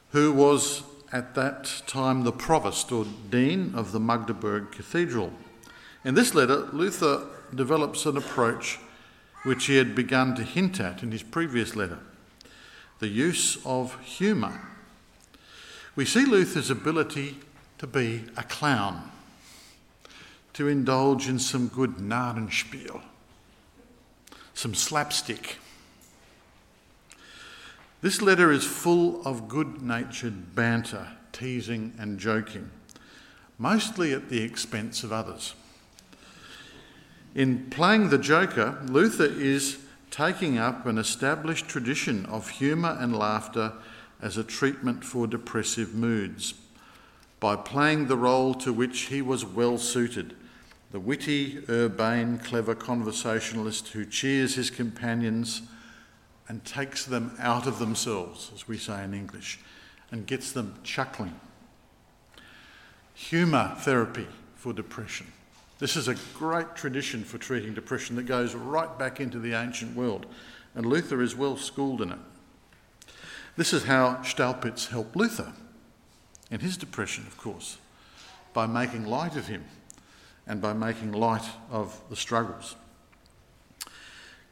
[0.09, 5.31] who was at that time the provost or dean of the Magdeburg Cathedral.
[6.03, 8.79] In this letter, Luther develops an approach
[9.43, 11.99] which he had begun to hint at in his previous letter
[12.99, 14.61] the use of humour.
[15.95, 17.37] We see Luther's ability
[17.77, 19.11] to be a clown,
[20.53, 23.01] to indulge in some good Narrenspiel,
[24.53, 25.57] some slapstick.
[28.01, 32.69] This letter is full of good natured banter, teasing, and joking,
[33.57, 35.53] mostly at the expense of others.
[37.35, 39.77] In playing the Joker, Luther is
[40.09, 43.73] taking up an established tradition of humour and laughter
[44.21, 46.53] as a treatment for depressive moods
[47.41, 50.33] by playing the role to which he was well suited
[50.91, 55.63] the witty, urbane, clever conversationalist who cheers his companions
[56.47, 59.59] and takes them out of themselves, as we say in English,
[60.09, 61.37] and gets them chuckling.
[63.13, 65.27] Humour therapy for depression.
[65.77, 69.95] This is a great tradition for treating depression that goes right back into the ancient
[69.95, 70.25] world,
[70.73, 72.19] and Luther is well schooled in it.
[73.57, 75.53] This is how Staupitz helped Luther
[76.49, 77.77] in his depression, of course,
[78.53, 79.65] by making light of him
[80.47, 82.75] and by making light of the struggles.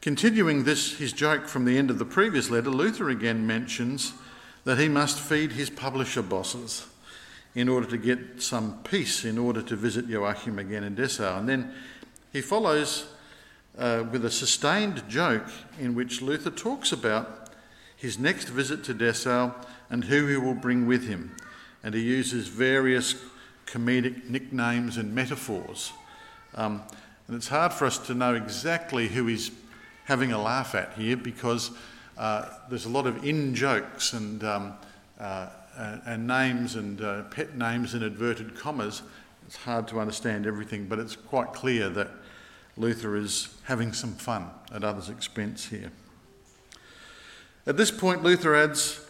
[0.02, 4.12] Continuing this, his joke from the end of the previous letter, Luther again mentions
[4.64, 6.86] that he must feed his publisher bosses
[7.54, 11.38] in order to get some peace, in order to visit Joachim again in Dessau.
[11.38, 11.72] And then
[12.32, 13.06] he follows
[13.78, 15.46] uh, with a sustained joke
[15.78, 17.50] in which Luther talks about
[17.96, 19.52] his next visit to Dessau
[19.88, 21.34] and who he will bring with him.
[21.82, 23.14] And he uses various
[23.66, 25.92] comedic nicknames and metaphors.
[26.54, 26.82] Um,
[27.28, 29.50] and it's hard for us to know exactly who he's
[30.04, 31.70] having a laugh at here because
[32.18, 34.74] uh, there's a lot of in jokes and, um,
[35.18, 39.02] uh, and names and uh, pet names in inverted commas.
[39.46, 42.10] It's hard to understand everything, but it's quite clear that
[42.76, 45.90] Luther is having some fun at others' expense here.
[47.66, 49.00] At this point, Luther adds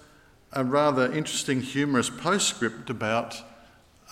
[0.52, 3.36] a rather interesting, humorous postscript about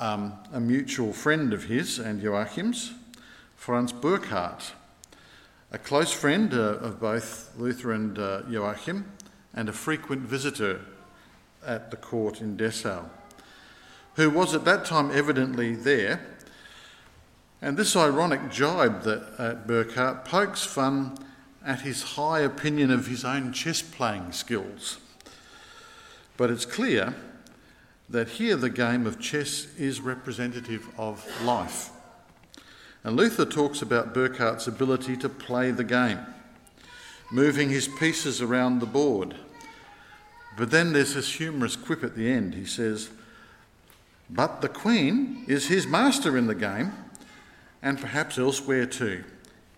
[0.00, 2.92] um, a mutual friend of his and Joachim's,
[3.56, 4.72] Franz Burkhardt,
[5.70, 9.12] a close friend uh, of both Luther and uh, Joachim,
[9.54, 10.80] and a frequent visitor
[11.66, 13.04] at the court in Dessau,
[14.14, 16.20] who was at that time evidently there.
[17.60, 21.16] And this ironic jibe that at Burkhardt pokes fun
[21.64, 24.98] at his high opinion of his own chess playing skills.
[26.36, 27.14] But it's clear
[28.08, 31.90] that here the game of chess is representative of life.
[33.04, 36.20] And Luther talks about Burkhardt's ability to play the game,
[37.30, 39.34] moving his pieces around the board.
[40.56, 42.54] But then there's this humorous quip at the end.
[42.54, 43.10] He says,
[44.28, 46.92] But the Queen is his master in the game,
[47.82, 49.24] and perhaps elsewhere too.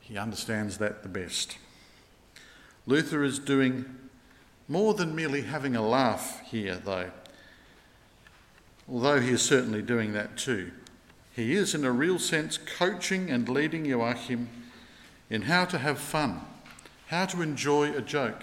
[0.00, 1.56] He understands that the best.
[2.86, 3.86] Luther is doing
[4.68, 7.10] more than merely having a laugh here, though,
[8.88, 10.72] although he is certainly doing that too.
[11.34, 14.48] He is, in a real sense, coaching and leading Joachim
[15.30, 16.42] in how to have fun,
[17.08, 18.42] how to enjoy a joke,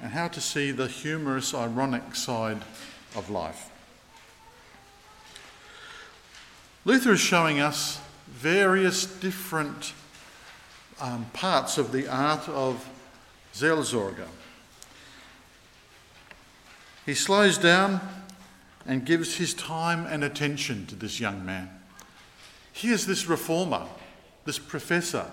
[0.00, 2.58] and how to see the humorous, ironic side
[3.14, 3.70] of life.
[6.84, 9.92] Luther is showing us various different
[11.00, 12.88] um, parts of the art of
[13.52, 14.26] Seelsorge.
[17.04, 18.00] He slows down
[18.86, 21.70] and gives his time and attention to this young man.
[22.72, 23.86] Here's this reformer,
[24.44, 25.26] this professor,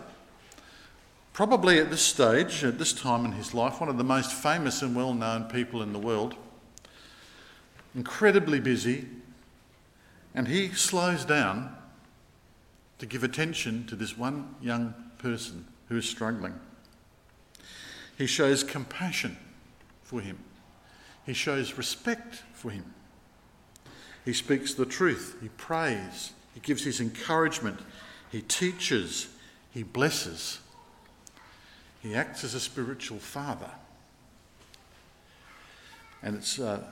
[1.34, 4.82] probably at this stage, at this time in his life, one of the most famous
[4.82, 6.36] and well known people in the world,
[7.96, 9.08] incredibly busy,
[10.36, 11.76] and he slows down
[13.00, 16.54] to give attention to this one young person who is struggling.
[18.18, 19.38] He shows compassion
[20.04, 20.40] for him.
[21.26, 22.94] He shows respect for him.
[24.24, 25.38] He speaks the truth.
[25.42, 26.32] He prays.
[26.54, 27.80] He gives his encouragement.
[28.32, 29.28] He teaches.
[29.72, 30.60] He blesses.
[32.04, 33.72] He acts as a spiritual father.
[36.22, 36.84] And it's, uh,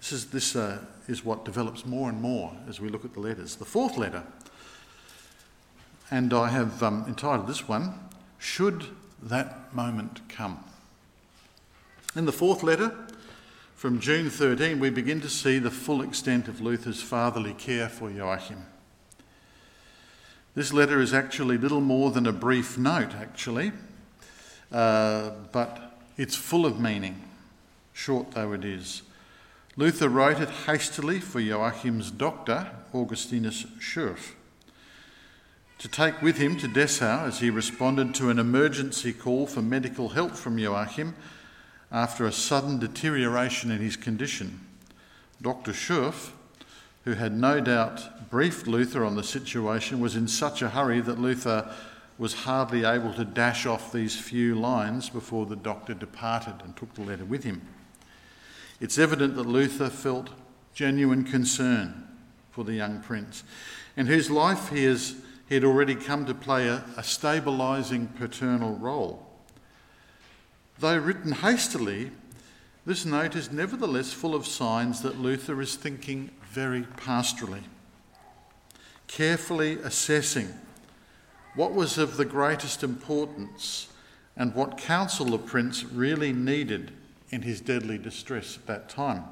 [0.00, 3.20] this, is, this uh, is what develops more and more as we look at the
[3.20, 3.56] letters.
[3.56, 4.22] The fourth letter,
[6.10, 7.94] and I have um, entitled this one,
[8.38, 8.84] Should
[9.22, 10.62] That Moment Come.
[12.14, 12.94] In the fourth letter,
[13.74, 18.10] from June 13, we begin to see the full extent of Luther's fatherly care for
[18.10, 18.66] Joachim.
[20.54, 23.72] This letter is actually little more than a brief note, actually,
[24.72, 27.22] uh, but it's full of meaning,
[27.92, 29.02] short though it is.
[29.76, 34.32] Luther wrote it hastily for Joachim's doctor, Augustinus Schurf,
[35.78, 40.10] to take with him to Dessau as he responded to an emergency call for medical
[40.10, 41.14] help from Joachim
[41.90, 44.60] after a sudden deterioration in his condition.
[45.40, 45.72] Dr.
[45.72, 46.32] Schurf,
[47.04, 51.18] who had no doubt briefed Luther on the situation, was in such a hurry that
[51.18, 51.74] Luther
[52.20, 56.92] was hardly able to dash off these few lines before the doctor departed and took
[56.92, 57.62] the letter with him.
[58.78, 60.28] It's evident that Luther felt
[60.74, 62.06] genuine concern
[62.50, 63.42] for the young prince,
[63.96, 65.14] in whose life he, has,
[65.48, 69.26] he had already come to play a, a stabilising paternal role.
[70.78, 72.10] Though written hastily,
[72.84, 77.62] this note is nevertheless full of signs that Luther is thinking very pastorally,
[79.06, 80.52] carefully assessing
[81.54, 83.88] what was of the greatest importance
[84.36, 86.92] and what counsel the prince really needed
[87.30, 89.24] in his deadly distress at that time.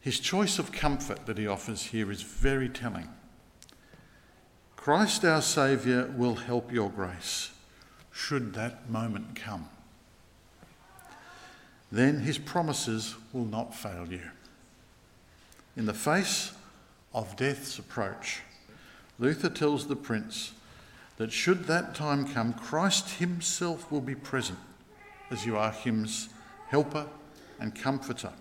[0.00, 3.08] His choice of comfort that he offers here is very telling.
[4.76, 7.50] Christ our Saviour will help your grace,
[8.10, 9.68] should that moment come
[11.92, 14.30] then his promises will not fail you.
[15.76, 16.52] In the face
[17.12, 18.40] of death's approach,
[19.18, 20.52] Luther tells the prince
[21.20, 24.58] that should that time come, Christ himself will be present
[25.30, 26.30] as Joachim's
[26.68, 27.06] helper
[27.58, 28.32] and comforter.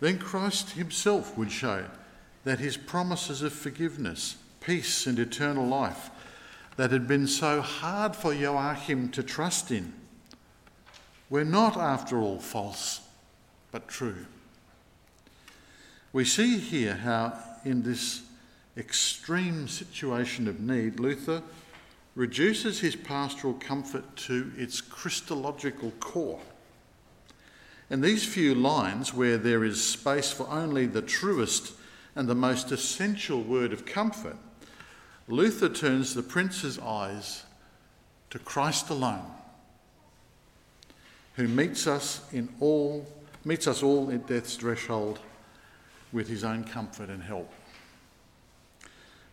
[0.00, 1.84] Then Christ himself would show
[2.42, 6.10] that his promises of forgiveness, peace, and eternal life
[6.74, 9.92] that had been so hard for Joachim to trust in
[11.28, 13.02] were not, after all, false,
[13.70, 14.26] but true.
[16.12, 18.22] We see here how, in this
[18.80, 21.42] extreme situation of need, Luther
[22.16, 26.40] reduces his pastoral comfort to its Christological core.
[27.88, 31.72] In these few lines, where there is space for only the truest
[32.16, 34.36] and the most essential word of comfort,
[35.28, 37.44] Luther turns the prince's eyes
[38.30, 39.26] to Christ alone,
[41.34, 43.06] who meets us in all
[43.44, 45.18] meets us all at death's threshold
[46.12, 47.50] with his own comfort and help.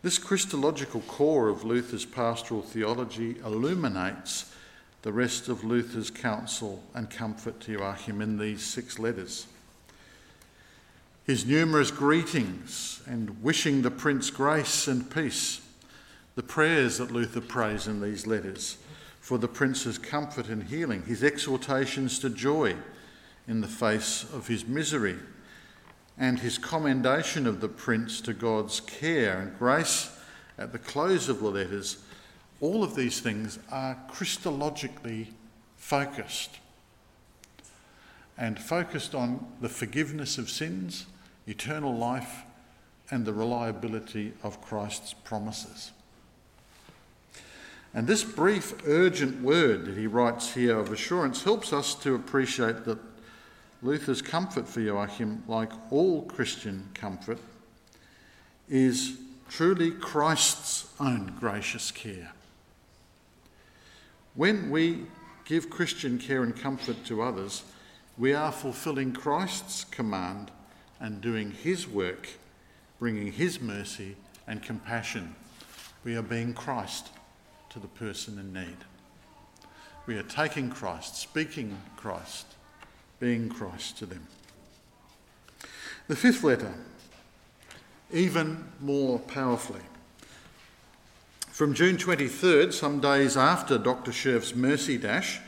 [0.04, 4.54] This Christological core of Luther's pastoral theology illuminates
[5.02, 9.48] the rest of Luther's counsel and comfort to Joachim in these six letters.
[11.26, 15.62] His numerous greetings and wishing the prince grace and peace,
[16.36, 18.78] the prayers that Luther prays in these letters
[19.20, 22.76] for the prince's comfort and healing, his exhortations to joy
[23.48, 25.18] in the face of his misery,
[26.18, 30.10] and his commendation of the prince to God's care and grace
[30.58, 31.98] at the close of the letters,
[32.60, 35.28] all of these things are Christologically
[35.76, 36.58] focused
[38.38, 41.06] and focused on the forgiveness of sins,
[41.48, 42.44] eternal life,
[43.10, 45.92] and the reliability of Christ's promises.
[47.94, 52.86] And this brief, urgent word that he writes here of assurance helps us to appreciate
[52.86, 53.00] that
[53.82, 57.40] Luther's comfort for Joachim, like all Christian comfort,
[58.68, 59.18] is
[59.50, 62.32] truly Christ's own gracious care.
[64.36, 65.06] When we
[65.46, 67.64] give Christian care and comfort to others,
[68.18, 70.52] we are fulfilling Christ's command
[71.00, 72.30] and doing his work,
[73.00, 74.16] bringing his mercy
[74.48, 75.36] and compassion.
[76.04, 77.10] We are being Christ
[77.70, 78.78] to the person in need.
[80.08, 82.48] We are taking Christ, speaking Christ,
[83.20, 84.28] being Christ to them.
[86.08, 86.74] The fifth letter,
[88.12, 89.82] even more powerfully.
[91.52, 94.12] From June 23rd, some days after Dr.
[94.12, 95.40] Schurf's mercy dash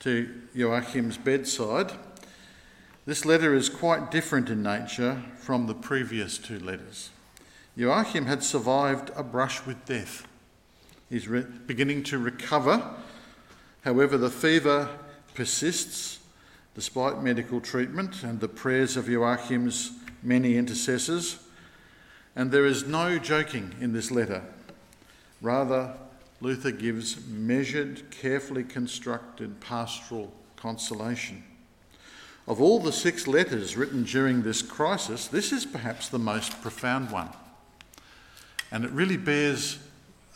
[0.00, 1.92] to Joachim's bedside,
[3.06, 7.10] this letter is quite different in nature from the previous two letters.
[7.76, 10.26] Joachim had survived a brush with death.
[11.08, 12.94] He's re- beginning to recover.
[13.82, 14.88] However, the fever
[15.34, 16.18] persists
[16.74, 21.38] despite medical treatment and the prayers of Joachim's many intercessors.
[22.34, 24.42] And there is no joking in this letter.
[25.40, 25.94] Rather,
[26.40, 31.44] Luther gives measured, carefully constructed pastoral consolation.
[32.46, 37.10] Of all the six letters written during this crisis, this is perhaps the most profound
[37.10, 37.30] one.
[38.70, 39.78] And it really bears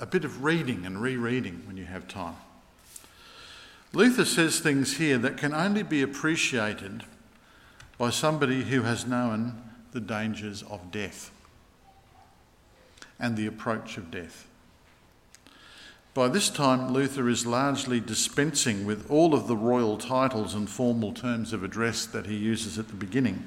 [0.01, 2.37] a bit of reading and rereading when you have time.
[3.93, 7.05] Luther says things here that can only be appreciated
[7.97, 9.63] by somebody who has known
[9.93, 11.31] the dangers of death
[13.19, 14.47] and the approach of death.
[16.15, 21.13] By this time, Luther is largely dispensing with all of the royal titles and formal
[21.13, 23.47] terms of address that he uses at the beginning.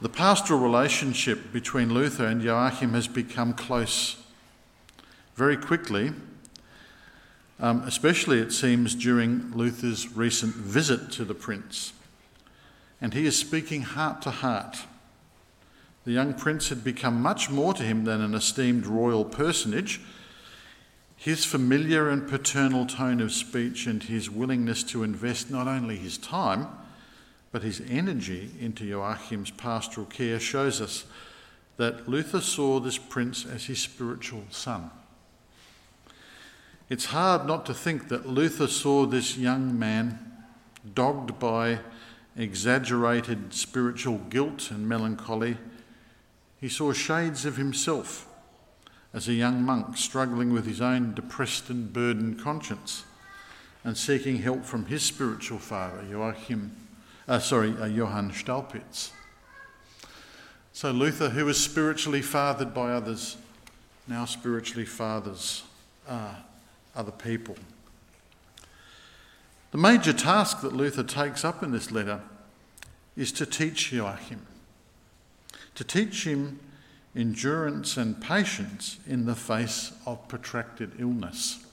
[0.00, 4.16] The pastoral relationship between Luther and Joachim has become close
[5.34, 6.12] very quickly
[7.60, 11.92] um, especially it seems during Luther's recent visit to the prince.
[13.00, 14.78] And he is speaking heart to heart.
[16.04, 20.00] The young prince had become much more to him than an esteemed royal personage.
[21.16, 26.16] His familiar and paternal tone of speech and his willingness to invest not only his
[26.16, 26.68] time,
[27.50, 31.04] but his energy into Joachim's pastoral care shows us
[31.76, 34.90] that Luther saw this prince as his spiritual son.
[36.88, 40.18] It's hard not to think that Luther saw this young man
[40.94, 41.80] dogged by
[42.34, 45.58] exaggerated spiritual guilt and melancholy.
[46.58, 48.26] He saw shades of himself
[49.12, 53.04] as a young monk struggling with his own depressed and burdened conscience
[53.84, 56.74] and seeking help from his spiritual father, Joachim,
[57.26, 59.10] uh, sorry, uh, Johann Staupitz.
[60.72, 63.36] So Luther, who was spiritually fathered by others,
[64.06, 65.64] now spiritually fathers
[66.08, 66.34] uh,
[66.98, 67.56] other people.
[69.70, 72.20] The major task that Luther takes up in this letter
[73.16, 74.46] is to teach Joachim,
[75.74, 76.58] to teach him
[77.14, 81.64] endurance and patience in the face of protracted illness.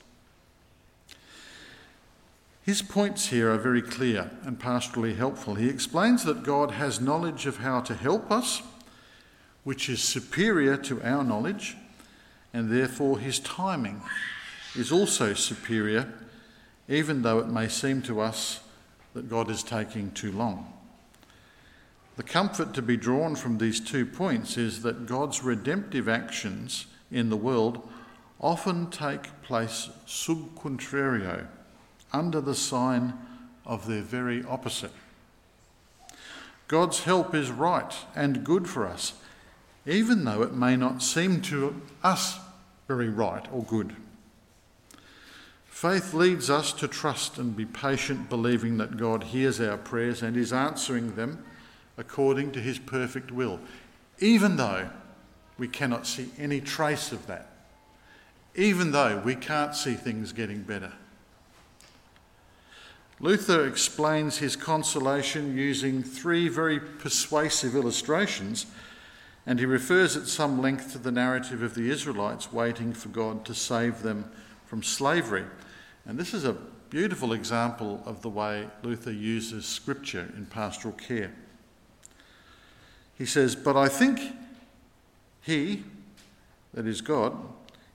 [2.64, 5.56] His points here are very clear and pastorally helpful.
[5.56, 8.62] He explains that God has knowledge of how to help us,
[9.64, 11.78] which is superior to our knowledge,
[12.54, 14.02] and therefore his timing
[14.78, 16.12] is also superior,
[16.88, 18.60] even though it may seem to us
[19.14, 20.72] that God is taking too long.
[22.18, 27.30] The comfort to be drawn from these two points is that God's redemptive actions in
[27.30, 27.88] the world
[28.40, 31.48] often take place sub contrario,
[32.14, 33.14] under the sign
[33.66, 34.92] of their very opposite.
[36.68, 39.14] God's help is right and good for us,
[39.86, 42.40] even though it may not seem to us
[42.88, 43.96] very right or good.
[45.76, 50.38] Faith leads us to trust and be patient, believing that God hears our prayers and
[50.38, 51.44] is answering them
[51.98, 53.60] according to his perfect will,
[54.20, 54.90] even though
[55.58, 57.50] we cannot see any trace of that,
[58.56, 60.94] even though we can't see things getting better.
[63.20, 68.66] Luther explains his consolation using three very persuasive illustrations,
[69.46, 73.44] and he refers at some length to the narrative of the Israelites waiting for God
[73.44, 74.32] to save them
[74.66, 75.44] from slavery.
[76.06, 76.58] And this is a
[76.90, 81.34] beautiful example of the way Luther uses scripture in pastoral care.
[83.18, 84.20] He says, But I think
[85.42, 85.84] he,
[86.74, 87.36] that is God,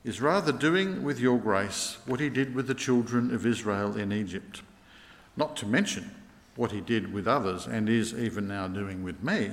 [0.03, 4.13] is rather doing with your grace what he did with the children of Israel in
[4.13, 4.63] Egypt,
[5.37, 6.11] not to mention
[6.57, 9.53] what he did with others and is even now doing with me,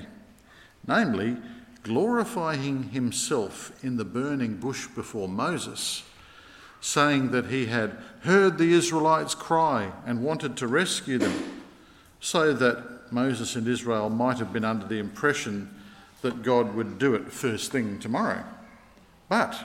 [0.87, 1.37] namely,
[1.83, 6.03] glorifying himself in the burning bush before Moses
[6.81, 11.63] saying that he had heard the Israelites cry and wanted to rescue them,
[12.19, 15.73] so that Moses and Israel might have been under the impression
[16.21, 18.43] that God would do it first thing tomorrow.
[19.29, 19.55] But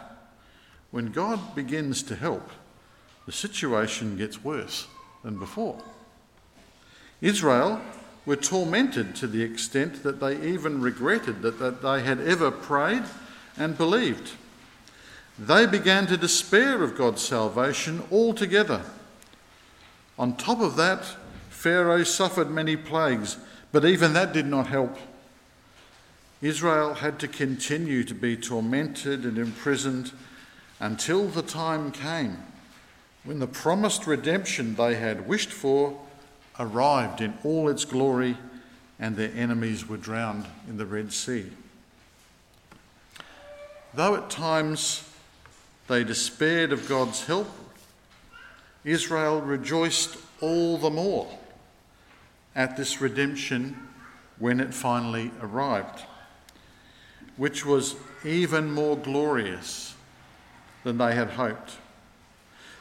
[0.91, 2.51] when God begins to help,
[3.27, 4.87] the situation gets worse
[5.25, 5.83] than before.
[7.21, 7.81] Israel
[8.27, 13.05] were tormented to the extent that they even regretted that, that they had ever prayed
[13.57, 14.33] and believed.
[15.39, 18.83] They began to despair of God's salvation altogether.
[20.19, 21.05] On top of that,
[21.49, 23.37] Pharaoh suffered many plagues,
[23.73, 24.97] but even that did not help.
[26.43, 30.13] Israel had to continue to be tormented and imprisoned
[30.81, 32.37] until the time came
[33.25, 35.99] when the promised redemption they had wished for
[36.59, 38.37] arrived in all its glory
[38.99, 41.51] and their enemies were drowned in the Red Sea.
[43.95, 45.09] Though at times
[45.93, 47.47] they despaired of God's help.
[48.83, 51.29] Israel rejoiced all the more
[52.57, 53.77] at this redemption
[54.39, 56.05] when it finally arrived,
[57.37, 59.95] which was even more glorious
[60.83, 61.77] than they had hoped.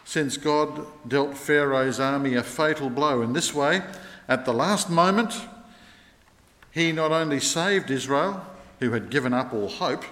[0.06, 3.82] Since God dealt Pharaoh's army a fatal blow in this way,
[4.30, 5.34] at the last moment,
[6.72, 8.46] he not only saved Israel,
[8.80, 10.06] who had given up all hope,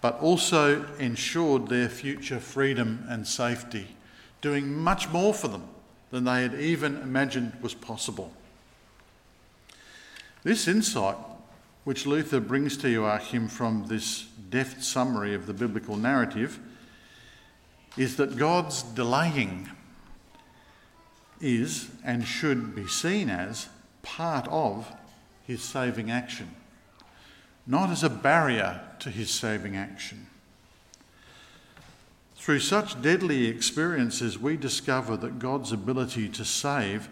[0.00, 3.88] but also ensured their future freedom and safety,
[4.40, 5.68] doing much more for them
[6.10, 8.32] than they had even imagined was possible.
[10.42, 11.16] This insight,
[11.84, 16.58] which Luther brings to Joachim from this deft summary of the biblical narrative,
[17.96, 19.68] is that God's delaying
[21.40, 23.68] is and should be seen as
[24.02, 24.90] part of
[25.46, 26.54] his saving action
[27.66, 30.26] not as a barrier to his saving action.
[32.36, 37.08] Through such deadly experiences, we discover that God's ability to save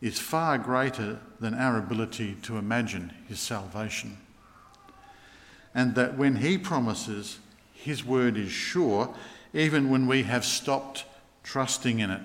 [0.00, 4.18] is far greater than our ability to imagine his salvation.
[5.74, 7.38] And that when he promises,
[7.72, 9.14] his word is sure,
[9.54, 11.04] even when we have stopped
[11.42, 12.22] trusting in it.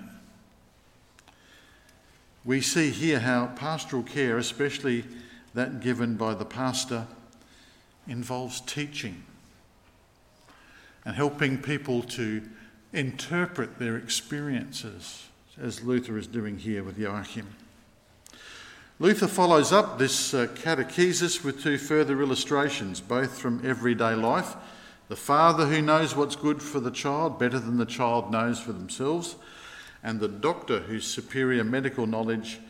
[2.44, 5.04] We see here how pastoral care, especially
[5.54, 7.06] that given by the pastor,
[8.06, 9.24] involves teaching
[11.04, 12.42] and helping people to
[12.92, 15.28] interpret their experiences,
[15.60, 17.48] as Luther is doing here with Joachim.
[19.00, 24.54] Luther follows up this uh, catechesis with two further illustrations, both from everyday life.
[25.08, 28.72] The father who knows what's good for the child better than the child knows for
[28.72, 29.36] themselves,
[30.02, 32.60] and the doctor whose superior medical knowledge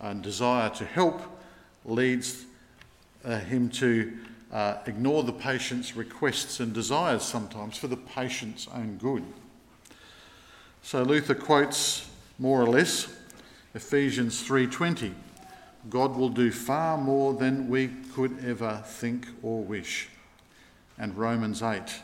[0.00, 1.20] and desire to help
[1.84, 2.46] leads
[3.24, 4.16] uh, him to
[4.52, 9.24] uh, ignore the patient's requests and desires sometimes for the patient's own good.
[10.82, 13.12] So Luther quotes more or less
[13.74, 15.14] Ephesians 3:20.
[15.88, 20.08] God will do far more than we could ever think or wish.
[20.98, 22.00] And Romans 8,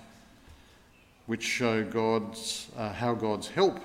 [1.26, 3.80] which show God's, uh, how God's help,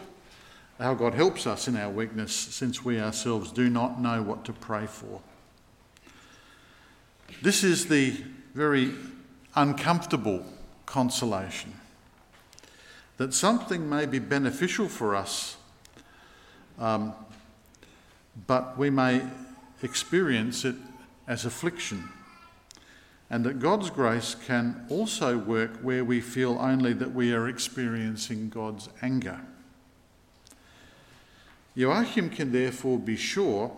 [0.80, 4.54] how God helps us in our weakness, since we ourselves do not know what to
[4.54, 5.22] pray for.
[7.42, 8.16] This is the
[8.58, 8.92] very
[9.54, 10.44] uncomfortable
[10.88, 11.72] consolation
[13.18, 15.58] that something may be beneficial for us,
[16.80, 17.14] um,
[18.48, 19.22] but we may
[19.84, 20.74] experience it
[21.28, 22.10] as affliction.
[23.30, 28.50] And that God's grace can also work where we feel only that we are experiencing
[28.50, 29.40] God's anger.
[31.76, 33.72] Joachim can therefore be sure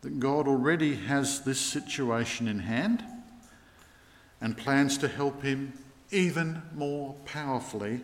[0.00, 3.04] that God already has this situation in hand
[4.40, 5.72] and plans to help him
[6.10, 8.00] even more powerfully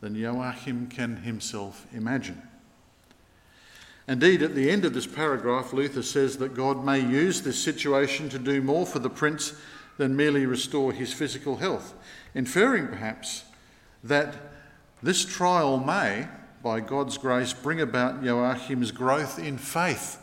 [0.00, 2.42] than Joachim can himself imagine.
[4.06, 8.28] Indeed, at the end of this paragraph, Luther says that God may use this situation
[8.28, 9.54] to do more for the prince
[9.96, 11.94] than merely restore his physical health,
[12.34, 13.44] inferring perhaps
[14.02, 14.34] that
[15.02, 16.28] this trial may,
[16.62, 20.20] by God's grace, bring about Joachim's growth in faith,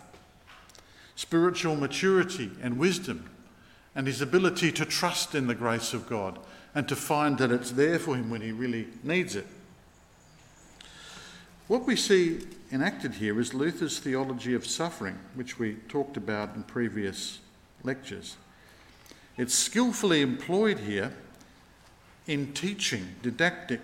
[1.16, 3.31] spiritual maturity and wisdom,
[3.96, 6.40] and his ability to trust in the grace of God
[6.74, 9.48] and to find that it's there for him when he really needs it.
[11.68, 12.40] What we see
[12.72, 17.40] enacted here is Luther's theology of suffering, which we talked about in previous
[17.84, 18.38] lectures.
[19.38, 21.14] It's skillfully employed here
[22.28, 23.82] in teaching, didactic,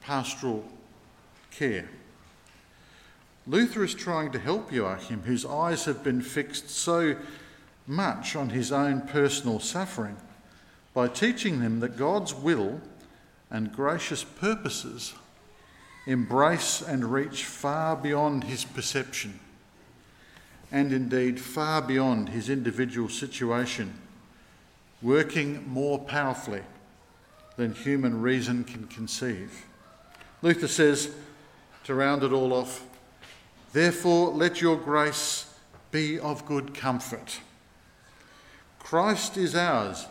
[0.00, 0.64] pastoral
[1.50, 1.88] care.
[3.46, 7.16] Luther is trying to help Joachim, whose eyes have been fixed so
[7.86, 10.16] much on his own personal suffering,
[10.94, 12.80] by teaching them that God's will
[13.50, 15.14] and gracious purposes
[16.06, 19.40] embrace and reach far beyond his perception
[20.72, 23.92] and indeed far beyond his individual situation,
[25.00, 26.62] working more powerfully
[27.56, 29.64] than human reason can conceive.
[30.42, 31.10] Luther says,
[31.84, 32.84] to round it all off,
[33.72, 35.54] therefore let your grace
[35.92, 37.40] be of good comfort.
[38.86, 40.06] Christ is ours,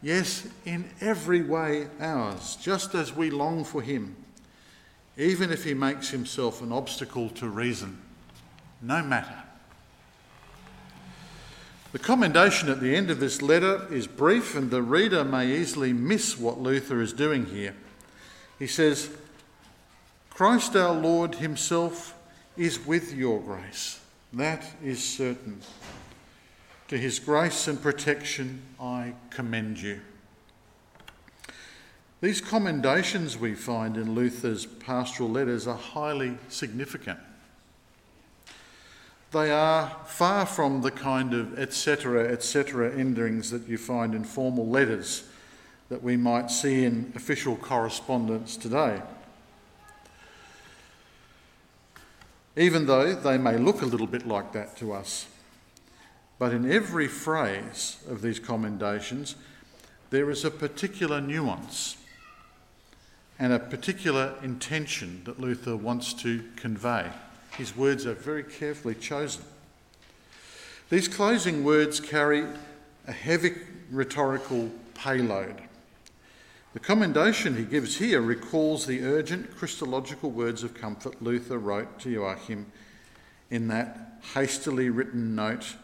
[0.00, 4.16] yes, in every way ours, just as we long for him
[5.16, 8.00] even if he makes himself an obstacle to reason,
[8.80, 9.42] no matter.
[11.92, 15.92] The commendation at the end of this letter is brief, and the reader may easily
[15.92, 17.74] miss what Luther is doing here.
[18.58, 19.10] He says,
[20.30, 22.14] Christ our Lord Himself
[22.56, 24.00] is with your grace.
[24.32, 25.60] That is certain.
[26.88, 30.00] To His grace and protection I commend you.
[32.20, 37.18] These commendations we find in Luther's pastoral letters are highly significant.
[39.32, 42.94] They are far from the kind of etc., etc.
[42.94, 45.24] endings that you find in formal letters
[45.88, 49.02] that we might see in official correspondence today.
[52.56, 55.26] Even though they may look a little bit like that to us.
[56.38, 59.36] But in every phrase of these commendations,
[60.10, 61.96] there is a particular nuance
[63.38, 67.10] and a particular intention that Luther wants to convey.
[67.56, 69.42] His words are very carefully chosen.
[70.90, 72.46] These closing words carry
[73.06, 73.54] a heavy
[73.90, 75.62] rhetorical payload.
[76.72, 82.10] The commendation he gives here recalls the urgent Christological words of comfort Luther wrote to
[82.10, 82.66] Joachim
[83.50, 85.76] in that hastily written note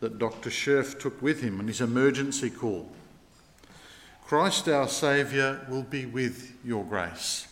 [0.00, 0.50] that Dr.
[0.50, 2.90] Schurf took with him on his emergency call
[4.30, 7.48] Christ our Saviour will be with your grace.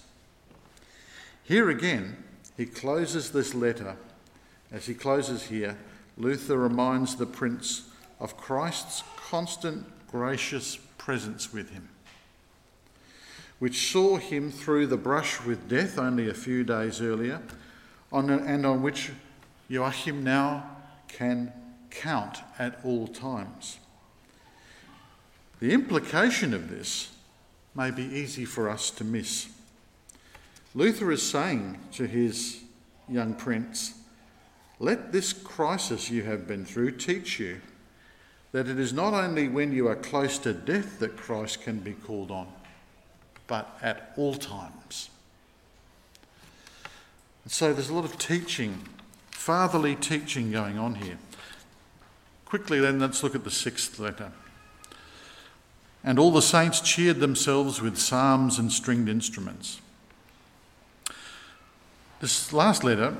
[1.42, 2.22] Here again,
[2.56, 3.96] he closes this letter.
[4.70, 5.76] As he closes here,
[6.16, 7.88] Luther reminds the Prince
[8.20, 11.88] of Christ's constant gracious presence with him,
[13.58, 17.42] which saw him through the brush with death only a few days earlier,
[18.12, 19.10] and on which
[19.68, 20.76] Joachim now
[21.08, 21.52] can
[21.90, 23.78] count at all times.
[25.60, 27.10] The implication of this
[27.74, 29.48] may be easy for us to miss.
[30.74, 32.60] Luther is saying to his
[33.08, 33.94] young prince,
[34.78, 37.60] Let this crisis you have been through teach you
[38.52, 41.92] that it is not only when you are close to death that Christ can be
[41.92, 42.48] called on,
[43.46, 45.10] but at all times.
[47.44, 48.82] And so there's a lot of teaching,
[49.30, 51.18] fatherly teaching going on here.
[52.48, 54.32] Quickly, then, let's look at the sixth letter.
[56.02, 59.82] And all the saints cheered themselves with psalms and stringed instruments.
[62.20, 63.18] This last letter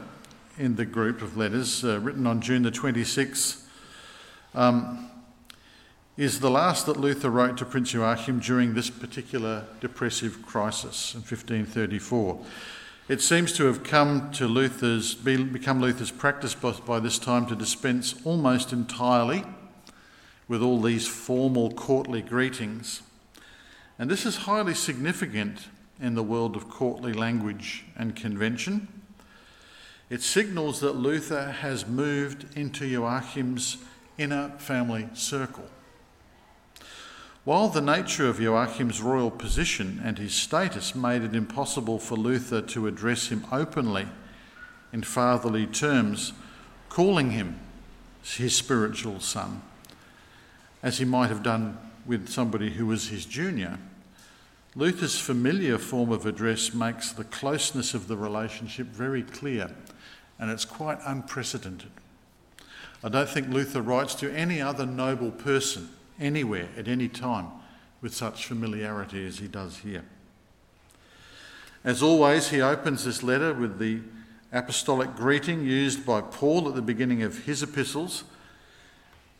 [0.57, 3.67] in the group of letters, uh, written on June the 26th,
[4.55, 5.11] um,
[6.17, 11.21] is the last that Luther wrote to Prince Joachim during this particular depressive crisis in
[11.21, 12.47] 1534.
[13.09, 18.15] It seems to have come to Luther's, become Luther's practice by this time to dispense
[18.23, 19.45] almost entirely
[20.47, 23.01] with all these formal courtly greetings.
[23.99, 28.89] And this is highly significant in the world of courtly language and convention.
[30.11, 33.79] It signals that Luther has moved into Joachim's
[34.19, 35.65] inner family circle.
[37.49, 42.61] While the nature of Joachim's royal position and his status made it impossible for Luther
[42.61, 44.07] to address him openly
[44.93, 46.35] in fatherly terms,
[46.91, 47.59] calling him
[48.23, 49.63] his spiritual son,
[50.83, 53.79] as he might have done with somebody who was his junior.
[54.75, 59.71] Luther's familiar form of address makes the closeness of the relationship very clear,
[60.39, 61.93] and it's quite unprecedented.
[63.03, 65.89] I don't think Luther writes to any other noble person
[66.21, 67.49] anywhere at any time
[68.01, 70.05] with such familiarity as he does here.
[71.85, 74.01] As always, he opens this letter with the
[74.53, 78.25] apostolic greeting used by Paul at the beginning of his epistles.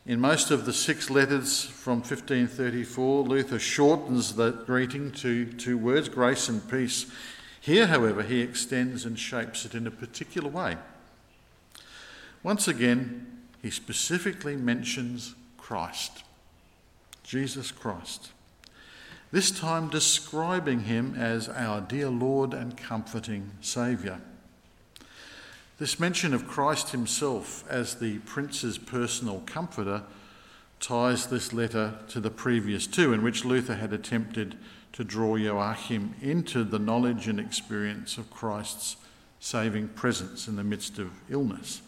[0.05, 6.09] In most of the six letters from 1534, Luther shortens that greeting to two words,
[6.09, 7.05] grace and peace.
[7.61, 10.77] Here, however, he extends and shapes it in a particular way.
[12.41, 13.27] Once again,
[13.61, 16.23] he specifically mentions Christ,
[17.29, 18.31] Jesus Christ.
[19.31, 24.19] This time describing him as our dear Lord and comforting Saviour.
[25.77, 30.01] This mention of Christ himself as the prince's personal comforter
[30.79, 34.57] ties this letter to the previous two, in which Luther had attempted
[34.93, 38.97] to draw Joachim into the knowledge and experience of Christ's
[39.39, 41.83] saving presence in the midst of illness.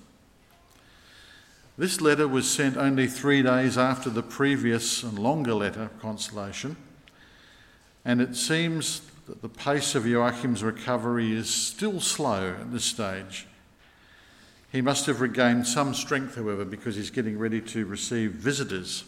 [1.82, 6.76] This letter was sent only three days after the previous and longer letter of consolation,
[8.06, 13.48] and it seems that the pace of Joachim's recovery is still slow at this stage.
[14.72, 19.04] He must have regained some strength, however, because he's getting ready to receive visitors.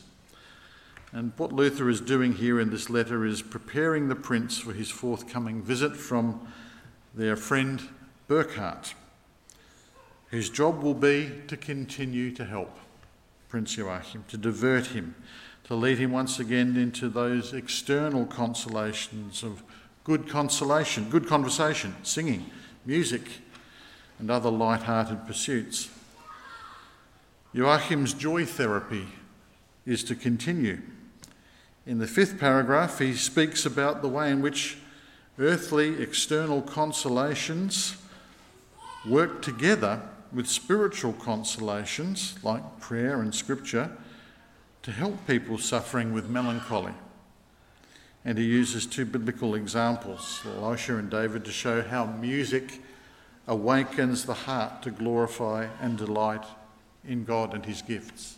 [1.11, 4.89] And what Luther is doing here in this letter is preparing the prince for his
[4.89, 6.47] forthcoming visit from
[7.13, 7.88] their friend
[8.28, 8.95] Burkhardt
[10.34, 12.75] whose job will be to continue to help
[13.49, 15.13] Prince Joachim, to divert him,
[15.65, 19.61] to lead him once again into those external consolations of
[20.03, 22.49] good consolation, good conversation, singing,
[22.84, 23.21] music,
[24.17, 25.91] and other light-hearted pursuits.
[27.53, 29.05] Joachim's joy therapy
[29.86, 30.81] is to continue.
[31.86, 34.79] In the fifth paragraph, he speaks about the way in which
[35.38, 37.97] earthly external consolations
[39.05, 40.01] work together
[40.34, 43.91] with spiritual consolations like prayer and scripture
[44.81, 46.93] to help people suffering with melancholy.
[48.25, 52.81] And he uses two biblical examples, Elisha and David, to show how music
[53.47, 56.45] awakens the heart to glorify and delight
[57.05, 58.38] in God and his gifts.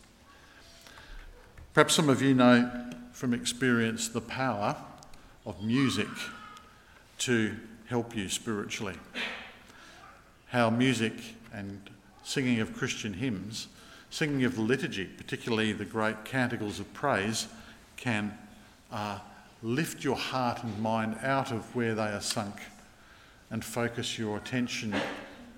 [1.74, 4.76] Perhaps some of you know from experience the power
[5.46, 6.08] of music
[7.20, 7.56] to
[7.88, 8.96] help you spiritually.
[10.48, 11.14] How music
[11.56, 11.90] and
[12.24, 13.68] singing of Christian hymns,
[14.10, 17.48] singing of the liturgy, particularly the great canticles of praise,
[17.96, 18.38] can
[18.92, 19.20] uh,
[19.64, 22.56] lift your heart and mind out of where they are sunk
[23.50, 24.94] and focus your attention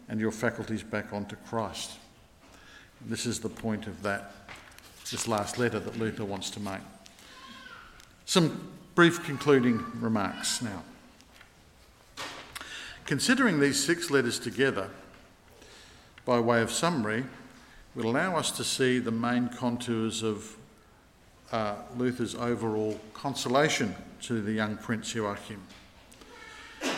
[0.08, 1.94] and your faculties back onto Christ.
[3.06, 4.32] This is the point of that,
[5.10, 6.82] this last letter that Luther wants to make.
[8.26, 10.84] Some brief concluding remarks now.
[13.06, 14.90] Considering these six letters together,
[16.28, 17.24] by way of summary,
[17.96, 20.58] will allow us to see the main contours of
[21.54, 25.62] uh, Luther's overall consolation to the young Prince Joachim.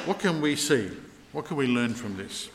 [0.06, 0.90] What can we see?
[1.32, 2.50] What can we learn from this?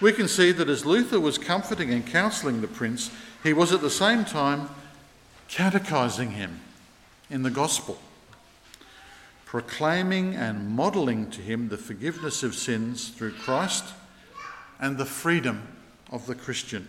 [0.00, 3.10] We can see that as Luther was comforting and counselling the prince,
[3.42, 4.68] he was at the same time
[5.48, 6.60] catechising him
[7.30, 7.98] in the gospel,
[9.44, 13.84] proclaiming and modelling to him the forgiveness of sins through Christ
[14.84, 15.66] and the freedom
[16.12, 16.86] of the Christian.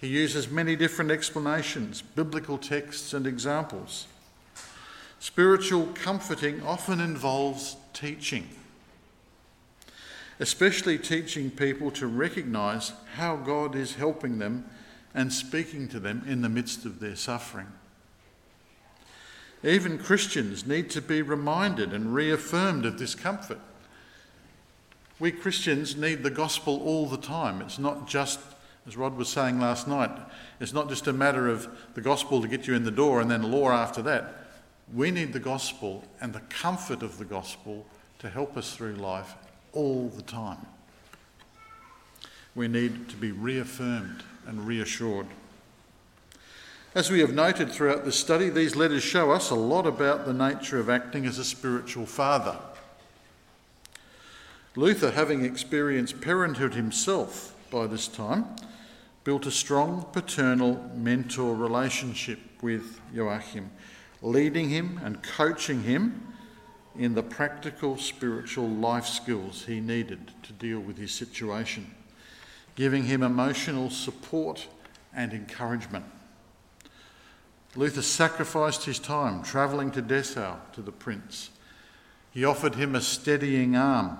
[0.00, 4.08] He uses many different explanations, biblical texts, and examples.
[5.20, 8.48] Spiritual comforting often involves teaching,
[10.40, 14.64] especially teaching people to recognise how God is helping them
[15.14, 17.68] and speaking to them in the midst of their suffering.
[19.62, 23.60] Even Christians need to be reminded and reaffirmed of this comfort.
[25.22, 27.60] We Christians need the gospel all the time.
[27.60, 28.40] It's not just,
[28.88, 30.10] as Rod was saying last night,
[30.58, 33.30] it's not just a matter of the gospel to get you in the door and
[33.30, 34.48] then law after that.
[34.92, 37.86] We need the gospel and the comfort of the gospel
[38.18, 39.36] to help us through life
[39.72, 40.66] all the time.
[42.56, 45.28] We need to be reaffirmed and reassured.
[46.96, 50.34] As we have noted throughout this study, these letters show us a lot about the
[50.34, 52.58] nature of acting as a spiritual father.
[54.74, 58.46] Luther, having experienced parenthood himself by this time,
[59.22, 63.70] built a strong paternal mentor relationship with Joachim,
[64.22, 66.26] leading him and coaching him
[66.96, 71.94] in the practical spiritual life skills he needed to deal with his situation,
[72.74, 74.68] giving him emotional support
[75.14, 76.06] and encouragement.
[77.76, 81.50] Luther sacrificed his time travelling to Dessau to the prince
[82.30, 84.18] He offered him a steadying arm,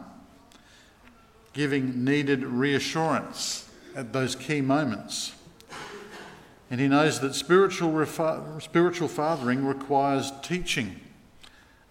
[1.52, 5.34] giving needed reassurance at those key moments.
[6.70, 11.00] And he knows that spiritual, refa- spiritual fathering requires teaching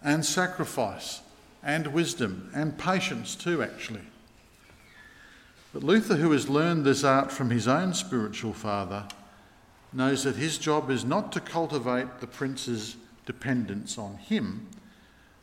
[0.01, 1.22] and sacrifice
[1.62, 4.01] and wisdom and patience too, actually.
[5.74, 9.05] But Luther, who has learned this art from his own spiritual father,
[9.93, 14.68] knows that his job is not to cultivate the prince's dependence on him,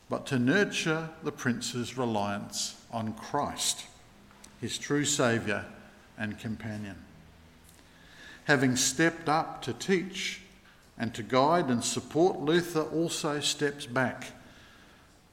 [0.09, 3.85] but to nurture the prince's reliance on Christ,
[4.61, 5.65] his true Saviour
[6.17, 6.95] and companion.
[8.45, 10.41] Having stepped up to teach
[10.97, 14.33] and to guide and support, Luther also steps back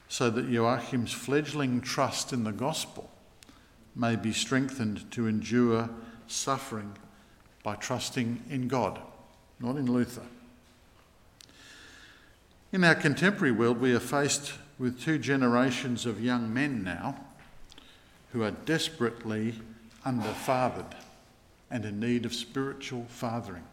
[0.08, 3.10] so that Joachim's fledgling trust in the gospel
[3.96, 5.90] may be strengthened to endure
[6.28, 6.92] suffering
[7.62, 9.00] by trusting in God,
[9.58, 10.22] not in Luther.
[12.72, 17.25] In our contemporary world, we are faced with two generations of young men now
[18.36, 19.54] who are desperately
[20.04, 20.92] underfathered
[21.70, 23.64] and in need of spiritual fathering.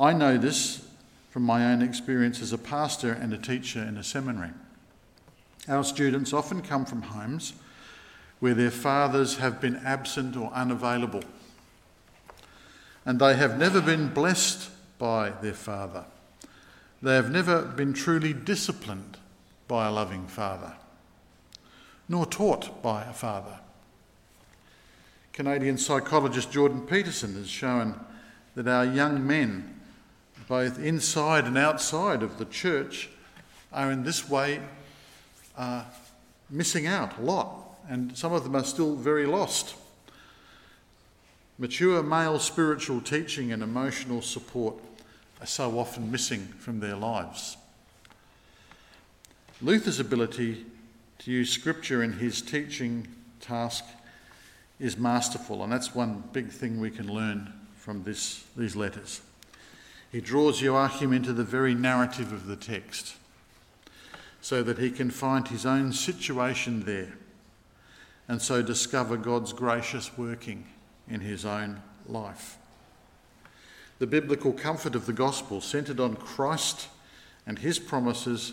[0.00, 0.84] I know this
[1.30, 4.50] from my own experience as a pastor and a teacher in a seminary.
[5.68, 7.52] Our students often come from homes
[8.40, 11.22] where their fathers have been absent or unavailable,
[13.06, 16.04] and they have never been blessed by their father.
[17.00, 19.18] They have never been truly disciplined
[19.68, 20.72] by a loving father,
[22.10, 23.60] nor taught by a father.
[25.32, 27.98] Canadian psychologist Jordan Peterson has shown
[28.56, 29.80] that our young men,
[30.48, 33.10] both inside and outside of the church,
[33.72, 34.60] are in this way
[35.56, 35.84] uh,
[36.50, 37.54] missing out a lot
[37.88, 39.76] and some of them are still very lost.
[41.58, 44.74] Mature male spiritual teaching and emotional support
[45.40, 47.56] are so often missing from their lives.
[49.62, 50.66] Luther's ability
[51.20, 53.06] to use scripture in his teaching
[53.40, 53.84] task
[54.78, 59.20] is masterful, and that's one big thing we can learn from this, these letters.
[60.10, 63.16] He draws Joachim into the very narrative of the text
[64.40, 67.12] so that he can find his own situation there
[68.26, 70.64] and so discover God's gracious working
[71.08, 72.56] in his own life.
[73.98, 76.88] The biblical comfort of the gospel, centered on Christ
[77.46, 78.52] and his promises,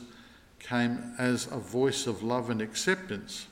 [0.68, 3.48] came as a voice of love and acceptance.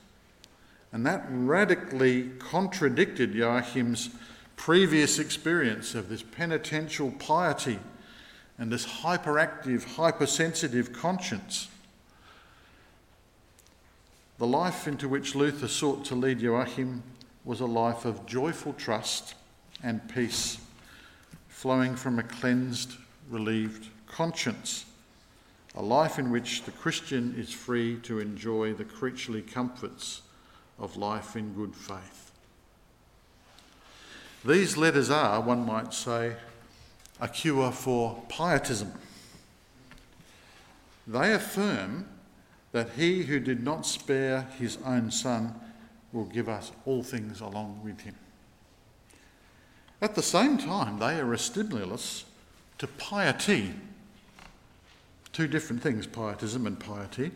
[0.92, 4.10] And that radically contradicted Joachim's
[4.56, 7.78] previous experience of this penitential piety
[8.58, 11.68] and this hyperactive, hypersensitive conscience.
[14.38, 17.02] The life into which Luther sought to lead Joachim
[17.44, 19.34] was a life of joyful trust
[19.82, 20.58] and peace,
[21.48, 22.92] flowing from a cleansed,
[23.30, 24.84] relieved conscience,
[25.76, 30.22] a life in which the Christian is free to enjoy the creaturely comforts
[30.78, 32.32] of life in good faith.
[34.44, 36.36] These letters are, one might say,
[37.20, 38.92] a cure for pietism.
[41.06, 42.06] They affirm
[42.72, 45.54] that he who did not spare his own son
[46.12, 48.14] will give us all things along with him.
[50.00, 52.24] At the same time, they are a stimulus
[52.78, 53.74] to piety.
[55.36, 57.30] Two different things pietism and piety.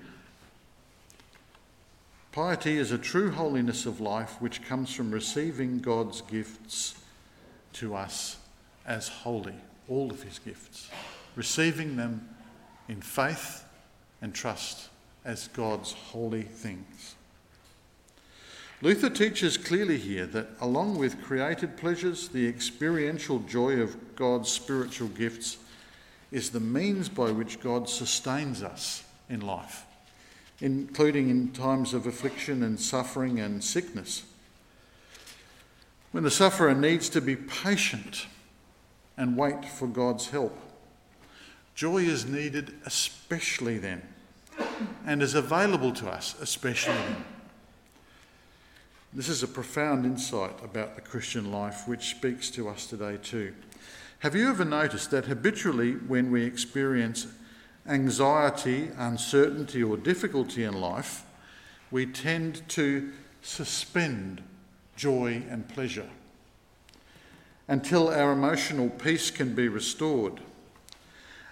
[2.33, 6.95] Piety is a true holiness of life which comes from receiving God's gifts
[7.75, 8.39] to us
[8.87, 9.53] as holy,
[9.87, 10.89] all of his gifts,
[11.37, 12.27] receiving them
[12.89, 13.67] in faith
[14.23, 14.89] and trust
[15.27, 17.17] as God's holy things.
[18.81, 25.09] Luther teaches clearly here that along with created pleasures, the experiential joy of God's spiritual
[25.09, 25.59] gifts
[26.31, 29.85] is the means by which God sustains us in life,
[30.61, 34.25] including in times of affliction and suffering and sickness.
[36.13, 38.27] When the sufferer needs to be patient
[39.17, 40.57] and wait for God's help,
[41.75, 44.03] joy is needed especially then
[45.07, 47.25] and is available to us, especially then.
[49.13, 53.55] This is a profound insight about the Christian life which speaks to us today too.
[54.21, 57.27] Have you ever noticed that habitually, when we experience
[57.87, 61.25] anxiety, uncertainty, or difficulty in life,
[61.91, 64.43] we tend to suspend
[64.95, 66.11] joy and pleasure
[67.67, 70.43] until our emotional peace can be restored,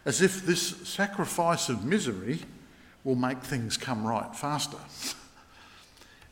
[0.04, 2.40] as if this sacrifice of misery
[3.02, 4.76] will make things come right faster.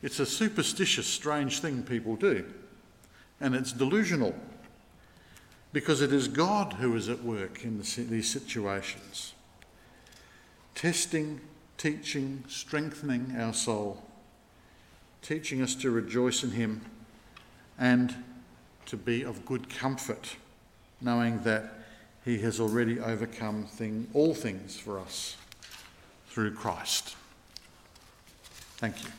[0.03, 2.45] It's a superstitious, strange thing people do,
[3.41, 4.35] and it's delusional
[5.73, 9.33] because it is God who is at work in these situations,
[10.75, 11.41] testing
[11.77, 14.03] teaching, strengthening our soul,
[15.21, 16.81] teaching us to rejoice in Him
[17.79, 18.15] and
[18.87, 20.35] to be of good comfort,
[20.99, 21.85] knowing that
[22.25, 25.37] He has already overcome thing, all things for us
[26.29, 27.15] through Christ.
[28.77, 29.09] Thank you.